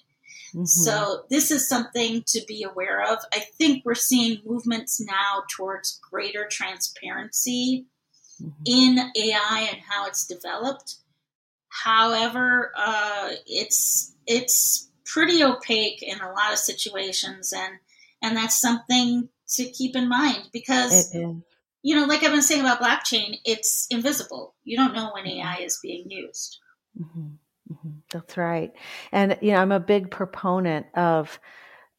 Mm-hmm. 0.53 0.65
So, 0.65 1.25
this 1.29 1.49
is 1.49 1.67
something 1.67 2.23
to 2.27 2.41
be 2.47 2.63
aware 2.63 3.01
of. 3.01 3.19
I 3.33 3.39
think 3.39 3.83
we're 3.85 3.95
seeing 3.95 4.41
movements 4.45 5.01
now 5.01 5.43
towards 5.49 5.99
greater 6.11 6.47
transparency 6.47 7.87
mm-hmm. 8.41 8.61
in 8.65 8.99
AI 8.99 9.67
and 9.71 9.81
how 9.81 10.05
it's 10.05 10.27
developed. 10.27 10.97
However, 11.69 12.71
uh, 12.75 13.31
it's 13.47 14.13
it's 14.27 14.89
pretty 15.05 15.43
opaque 15.43 16.03
in 16.03 16.19
a 16.21 16.31
lot 16.31 16.53
of 16.53 16.59
situations, 16.59 17.51
and 17.51 17.79
and 18.21 18.37
that's 18.37 18.61
something 18.61 19.29
to 19.55 19.65
keep 19.71 19.95
in 19.95 20.07
mind 20.07 20.49
because 20.53 21.13
you 21.83 21.95
know, 21.95 22.05
like 22.05 22.23
I've 22.23 22.31
been 22.31 22.41
saying 22.41 22.61
about 22.61 22.81
blockchain, 22.81 23.37
it's 23.43 23.87
invisible. 23.89 24.55
You 24.63 24.77
don't 24.77 24.93
know 24.93 25.11
when 25.13 25.27
AI 25.27 25.57
is 25.57 25.79
being 25.83 26.09
used. 26.09 26.59
Mm-hmm. 26.99 27.35
That's 28.11 28.37
right. 28.37 28.71
And, 29.11 29.37
you 29.41 29.51
know, 29.51 29.57
I'm 29.57 29.71
a 29.71 29.79
big 29.79 30.11
proponent 30.11 30.87
of 30.95 31.39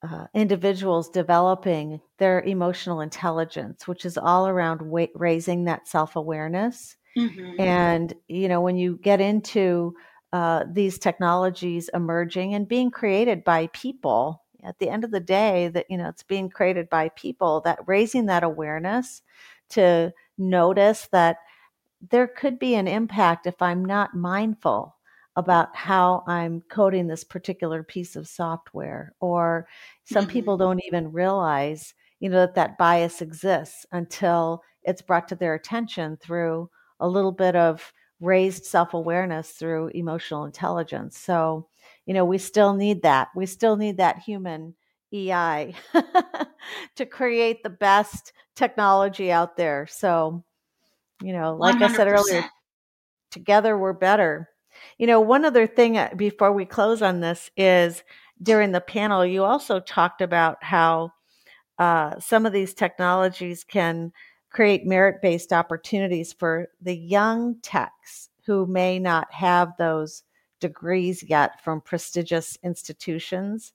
uh, 0.02 0.26
individuals 0.34 1.08
developing 1.08 2.00
their 2.18 2.42
emotional 2.42 3.00
intelligence, 3.00 3.88
which 3.88 4.04
is 4.04 4.18
all 4.18 4.46
around 4.46 4.82
wa- 4.82 5.06
raising 5.14 5.64
that 5.64 5.88
self 5.88 6.16
awareness. 6.16 6.96
Mm-hmm. 7.16 7.60
And, 7.60 8.14
you 8.28 8.48
know, 8.48 8.60
when 8.60 8.76
you 8.76 8.98
get 9.00 9.20
into 9.20 9.94
uh, 10.32 10.64
these 10.70 10.98
technologies 10.98 11.88
emerging 11.94 12.54
and 12.54 12.68
being 12.68 12.90
created 12.90 13.44
by 13.44 13.68
people, 13.68 14.42
at 14.62 14.78
the 14.78 14.88
end 14.88 15.04
of 15.04 15.10
the 15.10 15.20
day, 15.20 15.68
that, 15.68 15.86
you 15.88 15.96
know, 15.96 16.08
it's 16.08 16.22
being 16.22 16.48
created 16.48 16.88
by 16.88 17.10
people, 17.10 17.60
that 17.64 17.78
raising 17.86 18.26
that 18.26 18.42
awareness 18.42 19.22
to 19.70 20.12
notice 20.36 21.08
that 21.12 21.38
there 22.10 22.26
could 22.26 22.58
be 22.58 22.74
an 22.74 22.88
impact 22.88 23.46
if 23.46 23.62
I'm 23.62 23.84
not 23.84 24.14
mindful 24.14 24.93
about 25.36 25.74
how 25.74 26.22
I'm 26.26 26.62
coding 26.68 27.06
this 27.06 27.24
particular 27.24 27.82
piece 27.82 28.16
of 28.16 28.28
software. 28.28 29.14
Or 29.20 29.66
some 30.04 30.24
mm-hmm. 30.24 30.32
people 30.32 30.56
don't 30.56 30.82
even 30.86 31.12
realize, 31.12 31.94
you 32.20 32.28
know, 32.28 32.38
that 32.40 32.54
that 32.54 32.78
bias 32.78 33.20
exists 33.20 33.84
until 33.92 34.62
it's 34.82 35.02
brought 35.02 35.28
to 35.28 35.34
their 35.34 35.54
attention 35.54 36.16
through 36.18 36.70
a 37.00 37.08
little 37.08 37.32
bit 37.32 37.56
of 37.56 37.92
raised 38.20 38.64
self 38.64 38.94
awareness 38.94 39.50
through 39.50 39.88
emotional 39.88 40.44
intelligence. 40.44 41.18
So, 41.18 41.68
you 42.06 42.14
know, 42.14 42.24
we 42.24 42.38
still 42.38 42.74
need 42.74 43.02
that. 43.02 43.28
We 43.34 43.46
still 43.46 43.76
need 43.76 43.96
that 43.96 44.18
human 44.20 44.74
EI 45.12 45.74
to 46.96 47.06
create 47.06 47.62
the 47.62 47.70
best 47.70 48.32
technology 48.54 49.30
out 49.32 49.56
there. 49.56 49.86
So, 49.88 50.44
you 51.22 51.32
know, 51.32 51.56
like 51.56 51.76
100%. 51.76 51.82
I 51.82 51.96
said 51.96 52.08
earlier, 52.08 52.44
together 53.30 53.76
we're 53.76 53.92
better. 53.92 54.48
You 54.98 55.06
know, 55.06 55.20
one 55.20 55.44
other 55.44 55.66
thing 55.66 55.98
uh, 55.98 56.10
before 56.16 56.52
we 56.52 56.64
close 56.64 57.02
on 57.02 57.20
this 57.20 57.50
is 57.56 58.02
during 58.42 58.72
the 58.72 58.80
panel, 58.80 59.24
you 59.24 59.44
also 59.44 59.80
talked 59.80 60.20
about 60.20 60.62
how 60.62 61.12
uh, 61.78 62.18
some 62.20 62.46
of 62.46 62.52
these 62.52 62.74
technologies 62.74 63.64
can 63.64 64.12
create 64.50 64.86
merit 64.86 65.20
based 65.20 65.52
opportunities 65.52 66.32
for 66.32 66.68
the 66.80 66.96
young 66.96 67.56
techs 67.62 68.30
who 68.46 68.66
may 68.66 68.98
not 68.98 69.32
have 69.32 69.72
those 69.78 70.22
degrees 70.60 71.22
yet 71.22 71.62
from 71.62 71.80
prestigious 71.80 72.56
institutions 72.62 73.72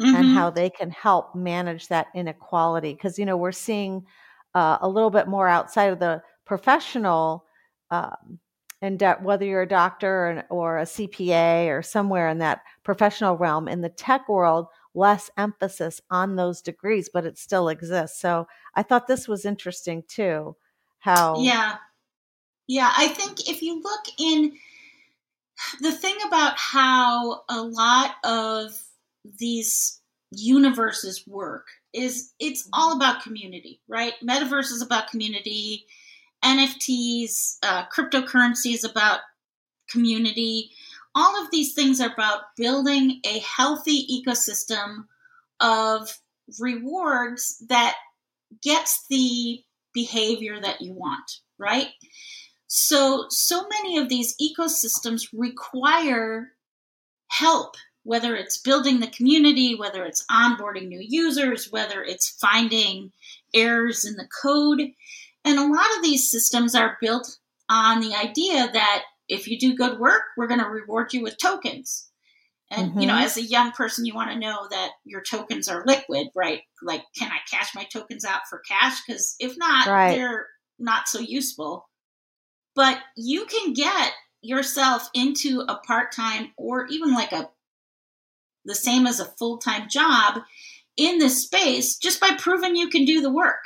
mm-hmm. 0.00 0.14
and 0.14 0.28
how 0.28 0.50
they 0.50 0.70
can 0.70 0.90
help 0.90 1.34
manage 1.34 1.88
that 1.88 2.06
inequality. 2.14 2.94
Because, 2.94 3.18
you 3.18 3.26
know, 3.26 3.36
we're 3.36 3.52
seeing 3.52 4.04
uh, 4.54 4.78
a 4.80 4.88
little 4.88 5.10
bit 5.10 5.28
more 5.28 5.48
outside 5.48 5.92
of 5.92 5.98
the 5.98 6.22
professional 6.44 7.44
um, 7.90 8.38
and 8.84 9.02
whether 9.22 9.46
you're 9.46 9.62
a 9.62 9.68
doctor 9.68 10.44
or, 10.50 10.74
or, 10.74 10.78
a 10.78 10.84
CPA 10.84 11.68
or 11.68 11.80
somewhere 11.80 12.28
in 12.28 12.38
that 12.40 12.60
professional 12.82 13.38
realm, 13.38 13.66
in 13.66 13.80
the 13.80 13.88
tech 13.88 14.28
world, 14.28 14.66
less 14.94 15.30
emphasis 15.38 16.02
on 16.10 16.36
those 16.36 16.60
degrees, 16.60 17.08
but 17.12 17.24
it 17.24 17.38
still 17.38 17.70
exists. 17.70 18.20
So 18.20 18.46
I 18.74 18.82
thought 18.82 19.06
this 19.06 19.26
was 19.26 19.46
interesting 19.46 20.02
too. 20.06 20.56
How 20.98 21.40
yeah, 21.40 21.76
yeah. 22.66 22.92
I 22.94 23.08
think 23.08 23.48
if 23.48 23.62
you 23.62 23.80
look 23.80 24.04
in 24.18 24.52
the 25.80 25.92
thing 25.92 26.16
about 26.26 26.58
how 26.58 27.42
a 27.48 27.62
lot 27.62 28.16
of 28.22 28.70
these 29.38 29.98
universes 30.30 31.24
work 31.26 31.68
is 31.94 32.34
it's 32.38 32.68
all 32.74 32.94
about 32.94 33.22
community, 33.22 33.80
right? 33.88 34.12
Metaverse 34.22 34.72
is 34.72 34.82
about 34.82 35.08
community, 35.08 35.86
NFTs, 36.44 37.58
uh, 37.62 37.84
cryptocurrency 37.86 38.74
is 38.74 38.84
about 38.84 39.20
community. 39.88 40.70
All 41.14 41.42
of 41.42 41.50
these 41.50 41.74
things 41.74 42.00
are 42.00 42.12
about 42.12 42.56
building 42.56 43.20
a 43.24 43.38
healthy 43.40 44.06
ecosystem 44.10 45.06
of 45.60 46.18
rewards 46.58 47.62
that 47.68 47.96
gets 48.62 49.06
the 49.08 49.62
behavior 49.92 50.60
that 50.60 50.80
you 50.80 50.92
want, 50.92 51.38
right? 51.58 51.88
So, 52.66 53.26
so 53.28 53.66
many 53.68 53.98
of 53.98 54.08
these 54.08 54.34
ecosystems 54.40 55.28
require 55.32 56.52
help 57.28 57.76
whether 58.04 58.36
it's 58.36 58.58
building 58.58 59.00
the 59.00 59.06
community, 59.08 59.74
whether 59.74 60.04
it's 60.04 60.24
onboarding 60.30 60.88
new 60.88 61.00
users, 61.00 61.72
whether 61.72 62.02
it's 62.02 62.36
finding 62.38 63.10
errors 63.54 64.04
in 64.04 64.14
the 64.16 64.28
code. 64.42 64.82
And 65.44 65.58
a 65.58 65.66
lot 65.66 65.96
of 65.96 66.02
these 66.02 66.30
systems 66.30 66.74
are 66.74 66.96
built 67.00 67.38
on 67.68 68.00
the 68.00 68.14
idea 68.14 68.70
that 68.72 69.04
if 69.28 69.48
you 69.48 69.58
do 69.58 69.76
good 69.76 69.98
work, 69.98 70.22
we're 70.36 70.46
going 70.46 70.60
to 70.60 70.68
reward 70.68 71.12
you 71.12 71.22
with 71.22 71.38
tokens. 71.38 72.08
And 72.70 72.90
mm-hmm. 72.90 73.00
you 73.00 73.06
know, 73.06 73.14
mm-hmm. 73.14 73.24
as 73.24 73.36
a 73.36 73.42
young 73.42 73.72
person, 73.72 74.06
you 74.06 74.14
want 74.14 74.30
to 74.30 74.38
know 74.38 74.66
that 74.70 74.90
your 75.04 75.22
tokens 75.22 75.68
are 75.68 75.84
liquid, 75.86 76.28
right? 76.34 76.60
Like, 76.82 77.02
can 77.16 77.30
I 77.30 77.38
cash 77.50 77.74
my 77.74 77.84
tokens 77.84 78.24
out 78.24 78.42
for 78.48 78.62
cash? 78.68 78.98
Because 79.06 79.36
if 79.38 79.56
not, 79.56 79.86
right. 79.86 80.14
they're 80.14 80.46
not 80.78 81.08
so 81.08 81.20
useful. 81.20 81.88
But 82.74 82.98
you 83.16 83.46
can 83.46 83.72
get 83.72 84.12
yourself 84.42 85.08
into 85.14 85.64
a 85.68 85.76
part 85.86 86.12
time 86.12 86.52
or 86.56 86.86
even 86.86 87.14
like 87.14 87.32
a 87.32 87.48
the 88.64 88.74
same 88.74 89.06
as 89.06 89.20
a 89.20 89.26
full 89.38 89.58
time 89.58 89.88
job 89.88 90.40
in 90.96 91.18
this 91.18 91.42
space 91.42 91.96
just 91.96 92.20
by 92.20 92.34
proving 92.38 92.76
you 92.76 92.88
can 92.88 93.04
do 93.04 93.20
the 93.20 93.32
work. 93.32 93.60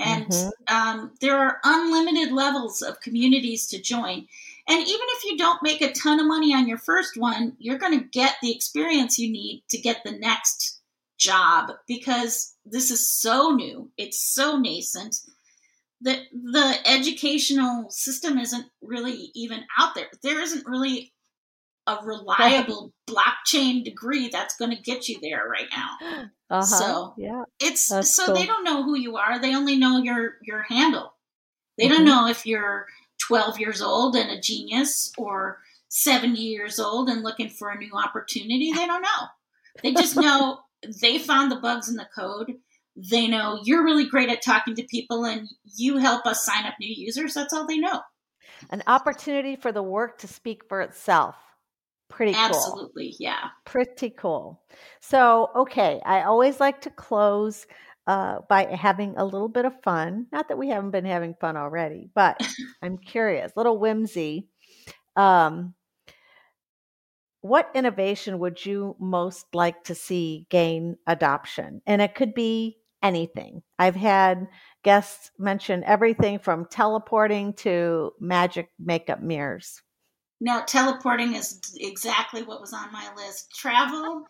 And 0.00 0.26
mm-hmm. 0.26 0.74
um, 0.74 1.12
there 1.20 1.36
are 1.36 1.60
unlimited 1.62 2.32
levels 2.32 2.80
of 2.80 3.00
communities 3.00 3.66
to 3.68 3.80
join. 3.80 4.26
And 4.66 4.78
even 4.80 5.06
if 5.08 5.24
you 5.24 5.36
don't 5.36 5.62
make 5.62 5.82
a 5.82 5.92
ton 5.92 6.20
of 6.20 6.26
money 6.26 6.54
on 6.54 6.66
your 6.66 6.78
first 6.78 7.16
one, 7.16 7.54
you're 7.58 7.78
going 7.78 7.98
to 7.98 8.06
get 8.06 8.36
the 8.40 8.54
experience 8.54 9.18
you 9.18 9.30
need 9.30 9.62
to 9.68 9.78
get 9.78 10.02
the 10.04 10.12
next 10.12 10.80
job 11.18 11.72
because 11.86 12.54
this 12.64 12.90
is 12.90 13.06
so 13.06 13.50
new, 13.50 13.90
it's 13.98 14.18
so 14.18 14.56
nascent 14.56 15.16
that 16.00 16.20
the 16.32 16.76
educational 16.86 17.90
system 17.90 18.38
isn't 18.38 18.66
really 18.80 19.30
even 19.34 19.60
out 19.78 19.94
there. 19.94 20.06
There 20.22 20.40
isn't 20.40 20.66
really 20.66 21.12
a 21.98 22.04
reliable 22.04 22.92
blockchain 23.08 23.84
degree 23.84 24.28
that's 24.28 24.56
going 24.56 24.70
to 24.74 24.82
get 24.82 25.08
you 25.08 25.18
there 25.20 25.46
right 25.48 25.68
now. 25.70 26.28
Uh-huh. 26.50 26.62
So 26.62 27.14
yeah, 27.16 27.44
it's 27.60 27.88
that's 27.88 28.14
so 28.14 28.26
cool. 28.26 28.34
they 28.34 28.46
don't 28.46 28.64
know 28.64 28.82
who 28.82 28.96
you 28.96 29.16
are. 29.16 29.40
They 29.40 29.54
only 29.54 29.76
know 29.76 29.98
your 29.98 30.34
your 30.42 30.62
handle. 30.62 31.14
They 31.78 31.84
mm-hmm. 31.84 31.94
don't 31.94 32.04
know 32.04 32.28
if 32.28 32.46
you're 32.46 32.86
12 33.26 33.60
years 33.60 33.80
old 33.80 34.16
and 34.16 34.30
a 34.30 34.40
genius 34.40 35.12
or 35.16 35.60
70 35.88 36.40
years 36.40 36.78
old 36.78 37.08
and 37.08 37.22
looking 37.22 37.48
for 37.48 37.70
a 37.70 37.78
new 37.78 37.92
opportunity. 37.94 38.72
They 38.72 38.86
don't 38.86 39.02
know. 39.02 39.26
They 39.82 39.92
just 39.92 40.16
know 40.16 40.60
they 41.00 41.18
found 41.18 41.50
the 41.50 41.56
bugs 41.56 41.88
in 41.88 41.96
the 41.96 42.08
code. 42.14 42.54
They 42.96 43.28
know 43.28 43.60
you're 43.62 43.84
really 43.84 44.08
great 44.08 44.28
at 44.28 44.42
talking 44.42 44.74
to 44.76 44.82
people 44.84 45.24
and 45.24 45.48
you 45.76 45.98
help 45.98 46.26
us 46.26 46.44
sign 46.44 46.66
up 46.66 46.74
new 46.80 46.92
users. 46.92 47.34
That's 47.34 47.52
all 47.52 47.66
they 47.66 47.78
know. 47.78 48.00
An 48.70 48.82
opportunity 48.86 49.56
for 49.56 49.72
the 49.72 49.82
work 49.82 50.18
to 50.18 50.28
speak 50.28 50.62
for 50.68 50.80
itself. 50.80 51.36
Pretty 52.10 52.34
cool. 52.34 52.46
Absolutely, 52.50 53.16
yeah. 53.18 53.48
Pretty 53.64 54.10
cool. 54.10 54.62
So, 55.00 55.50
okay, 55.56 56.00
I 56.04 56.22
always 56.22 56.60
like 56.60 56.82
to 56.82 56.90
close 56.90 57.66
uh, 58.06 58.40
by 58.48 58.64
having 58.64 59.14
a 59.16 59.24
little 59.24 59.48
bit 59.48 59.64
of 59.64 59.80
fun. 59.82 60.26
Not 60.32 60.48
that 60.48 60.58
we 60.58 60.68
haven't 60.68 60.90
been 60.90 61.04
having 61.04 61.34
fun 61.40 61.56
already, 61.56 62.10
but 62.14 62.40
I'm 62.82 62.98
curious, 62.98 63.52
little 63.56 63.78
whimsy. 63.78 64.48
Um, 65.16 65.74
what 67.42 67.70
innovation 67.74 68.38
would 68.38 68.64
you 68.64 68.96
most 68.98 69.46
like 69.54 69.84
to 69.84 69.94
see 69.94 70.46
gain 70.50 70.96
adoption? 71.06 71.80
And 71.86 72.02
it 72.02 72.14
could 72.14 72.34
be 72.34 72.78
anything. 73.02 73.62
I've 73.78 73.96
had 73.96 74.46
guests 74.82 75.30
mention 75.38 75.82
everything 75.84 76.38
from 76.38 76.66
teleporting 76.66 77.54
to 77.54 78.12
magic 78.20 78.70
makeup 78.78 79.22
mirrors. 79.22 79.80
Now, 80.40 80.62
teleporting 80.62 81.34
is 81.34 81.60
exactly 81.76 82.42
what 82.42 82.60
was 82.60 82.72
on 82.72 82.92
my 82.92 83.08
list. 83.14 83.54
Travel 83.54 84.24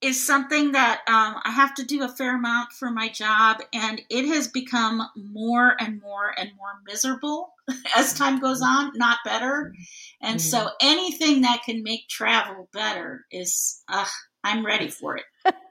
is 0.00 0.24
something 0.24 0.72
that 0.72 1.00
um, 1.08 1.40
I 1.44 1.50
have 1.50 1.74
to 1.74 1.84
do 1.84 2.02
a 2.02 2.08
fair 2.08 2.36
amount 2.36 2.72
for 2.72 2.90
my 2.90 3.08
job, 3.08 3.58
and 3.72 4.00
it 4.10 4.26
has 4.26 4.48
become 4.48 5.02
more 5.16 5.76
and 5.80 6.00
more 6.00 6.32
and 6.36 6.50
more 6.56 6.80
miserable 6.86 7.52
as 7.96 8.14
time 8.14 8.40
goes 8.40 8.62
on, 8.62 8.92
not 8.96 9.18
better. 9.24 9.72
And 10.20 10.38
mm-hmm. 10.38 10.48
so 10.48 10.70
anything 10.80 11.42
that 11.42 11.62
can 11.64 11.82
make 11.82 12.08
travel 12.08 12.68
better 12.72 13.24
is, 13.30 13.82
uh, 13.88 14.06
I'm 14.44 14.64
ready 14.64 14.88
for 14.88 15.16
it. 15.16 15.24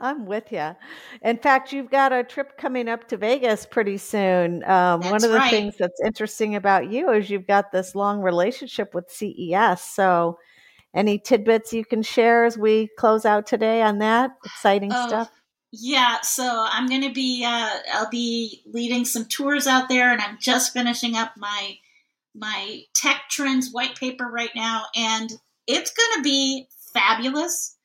I'm 0.00 0.26
with 0.26 0.52
you. 0.52 0.76
In 1.22 1.38
fact, 1.38 1.72
you've 1.72 1.90
got 1.90 2.12
a 2.12 2.22
trip 2.22 2.56
coming 2.58 2.88
up 2.88 3.08
to 3.08 3.16
Vegas 3.16 3.66
pretty 3.66 3.98
soon. 3.98 4.64
Um, 4.64 5.00
one 5.00 5.16
of 5.24 5.30
the 5.30 5.38
right. 5.38 5.50
things 5.50 5.76
that's 5.78 6.00
interesting 6.04 6.54
about 6.54 6.90
you 6.90 7.10
is 7.10 7.30
you've 7.30 7.46
got 7.46 7.72
this 7.72 7.94
long 7.94 8.20
relationship 8.20 8.94
with 8.94 9.10
CES. 9.10 9.82
So, 9.82 10.38
any 10.94 11.18
tidbits 11.18 11.72
you 11.72 11.84
can 11.84 12.02
share 12.02 12.44
as 12.44 12.56
we 12.56 12.88
close 12.98 13.26
out 13.26 13.46
today 13.46 13.82
on 13.82 13.98
that 13.98 14.30
exciting 14.44 14.90
Oh, 14.92 15.08
stuff? 15.08 15.30
Yeah, 15.72 16.20
so 16.22 16.64
I'm 16.70 16.88
going 16.88 17.02
to 17.02 17.12
be 17.12 17.44
uh, 17.44 17.70
I'll 17.92 18.08
be 18.08 18.62
leading 18.66 19.04
some 19.04 19.26
tours 19.26 19.66
out 19.66 19.88
there, 19.88 20.10
and 20.10 20.22
I'm 20.22 20.38
just 20.40 20.72
finishing 20.72 21.16
up 21.16 21.32
my 21.36 21.76
my 22.34 22.82
tech 22.94 23.22
trends 23.30 23.70
white 23.72 23.96
paper 23.98 24.26
right 24.26 24.50
now, 24.54 24.84
and 24.94 25.30
it's 25.66 25.90
going 25.90 26.16
to 26.16 26.22
be 26.22 26.68
fabulous. 26.94 27.75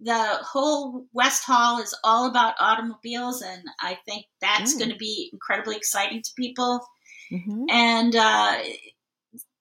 The 0.00 0.38
whole 0.42 1.06
West 1.12 1.44
Hall 1.44 1.80
is 1.80 1.94
all 2.04 2.26
about 2.26 2.54
automobiles, 2.60 3.42
and 3.42 3.62
I 3.80 3.98
think 4.06 4.26
that's 4.40 4.74
Mm. 4.74 4.78
going 4.78 4.90
to 4.90 4.96
be 4.96 5.30
incredibly 5.32 5.76
exciting 5.76 6.22
to 6.22 6.30
people. 6.36 6.86
hmm 7.30 7.64
And 7.70 8.14
uh, 8.14 8.58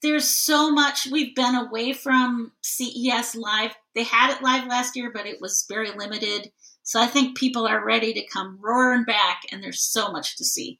there's 0.02 0.28
so 0.28 0.72
much 0.72 1.08
we've 1.08 1.36
been 1.36 1.56
away 1.56 1.94
from 1.94 2.52
CES 2.62 3.36
live. 3.36 3.74
They 3.96 4.04
had 4.04 4.36
it 4.36 4.44
live 4.44 4.68
last 4.68 4.96
year, 4.96 5.12
but 5.14 5.26
it 5.26 5.40
was 5.42 5.66
very 5.70 5.92
limited. 5.92 6.52
So 6.84 7.02
I 7.02 7.08
think 7.08 7.38
people 7.38 7.66
are 7.66 7.84
ready 7.84 8.14
to 8.14 8.28
come 8.28 8.60
roaring 8.62 9.06
back, 9.06 9.42
and 9.52 9.64
there's 9.64 9.82
so 9.82 10.12
much 10.12 10.38
to 10.38 10.44
see. 10.46 10.80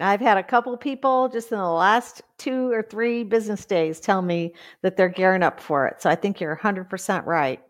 I've 0.00 0.20
had 0.20 0.38
a 0.38 0.42
couple 0.42 0.76
people 0.76 1.28
just 1.28 1.50
in 1.52 1.58
the 1.58 1.64
last 1.68 2.22
two 2.38 2.70
or 2.70 2.82
three 2.82 3.24
business 3.24 3.64
days 3.64 3.98
tell 3.98 4.22
me 4.22 4.54
that 4.82 4.96
they're 4.96 5.08
gearing 5.08 5.42
up 5.42 5.58
for 5.60 5.86
it. 5.86 6.00
So 6.00 6.08
I 6.08 6.14
think 6.14 6.40
you're 6.40 6.56
100% 6.56 7.26
right. 7.26 7.60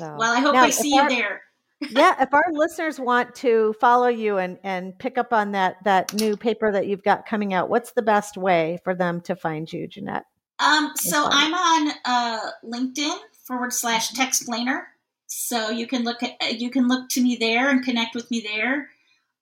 So, 0.00 0.16
Well, 0.18 0.32
I 0.36 0.40
hope 0.40 0.54
now, 0.54 0.64
I 0.64 0.70
see 0.70 0.94
you 0.94 1.02
our- 1.02 1.08
there. 1.08 1.42
yeah, 1.90 2.22
if 2.22 2.34
our 2.34 2.44
listeners 2.52 3.00
want 3.00 3.34
to 3.36 3.74
follow 3.80 4.08
you 4.08 4.36
and 4.36 4.58
and 4.62 4.98
pick 4.98 5.16
up 5.16 5.32
on 5.32 5.52
that 5.52 5.76
that 5.84 6.12
new 6.12 6.36
paper 6.36 6.70
that 6.70 6.86
you've 6.86 7.02
got 7.02 7.24
coming 7.26 7.54
out, 7.54 7.70
what's 7.70 7.92
the 7.92 8.02
best 8.02 8.36
way 8.36 8.78
for 8.84 8.94
them 8.94 9.22
to 9.22 9.34
find 9.34 9.72
you, 9.72 9.86
Jeanette? 9.86 10.24
Um, 10.58 10.92
so. 10.96 11.26
I'm 11.30 11.54
on 11.54 11.94
uh, 12.04 12.50
LinkedIn 12.64 13.16
forward 13.46 13.72
slash 13.72 14.12
Texplainer. 14.12 14.82
So 15.26 15.70
you 15.70 15.86
can 15.86 16.02
look 16.02 16.22
at 16.22 16.60
you 16.60 16.70
can 16.70 16.88
look 16.88 17.08
to 17.10 17.22
me 17.22 17.36
there 17.36 17.70
and 17.70 17.84
connect 17.84 18.14
with 18.14 18.30
me 18.30 18.40
there. 18.40 18.90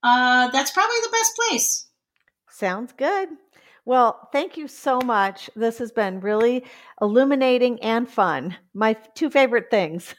Uh, 0.02 0.48
that's 0.48 0.70
probably 0.70 0.96
the 1.02 1.10
best 1.10 1.36
place. 1.36 1.86
Sounds 2.50 2.92
good. 2.96 3.30
Well, 3.88 4.28
thank 4.32 4.56
you 4.58 4.68
so 4.68 5.00
much. 5.00 5.48
This 5.56 5.78
has 5.78 5.90
been 5.90 6.20
really 6.20 6.62
illuminating 7.00 7.82
and 7.82 8.06
fun. 8.06 8.54
My 8.74 8.92
two 9.14 9.30
favorite 9.30 9.70
things. 9.70 10.14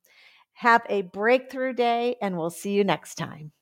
Have 0.54 0.82
a 0.90 1.02
breakthrough 1.04 1.74
day, 1.74 2.16
and 2.22 2.38
we'll 2.38 2.50
see 2.50 2.74
you 2.74 2.84
next 2.84 3.16
time. 3.16 3.54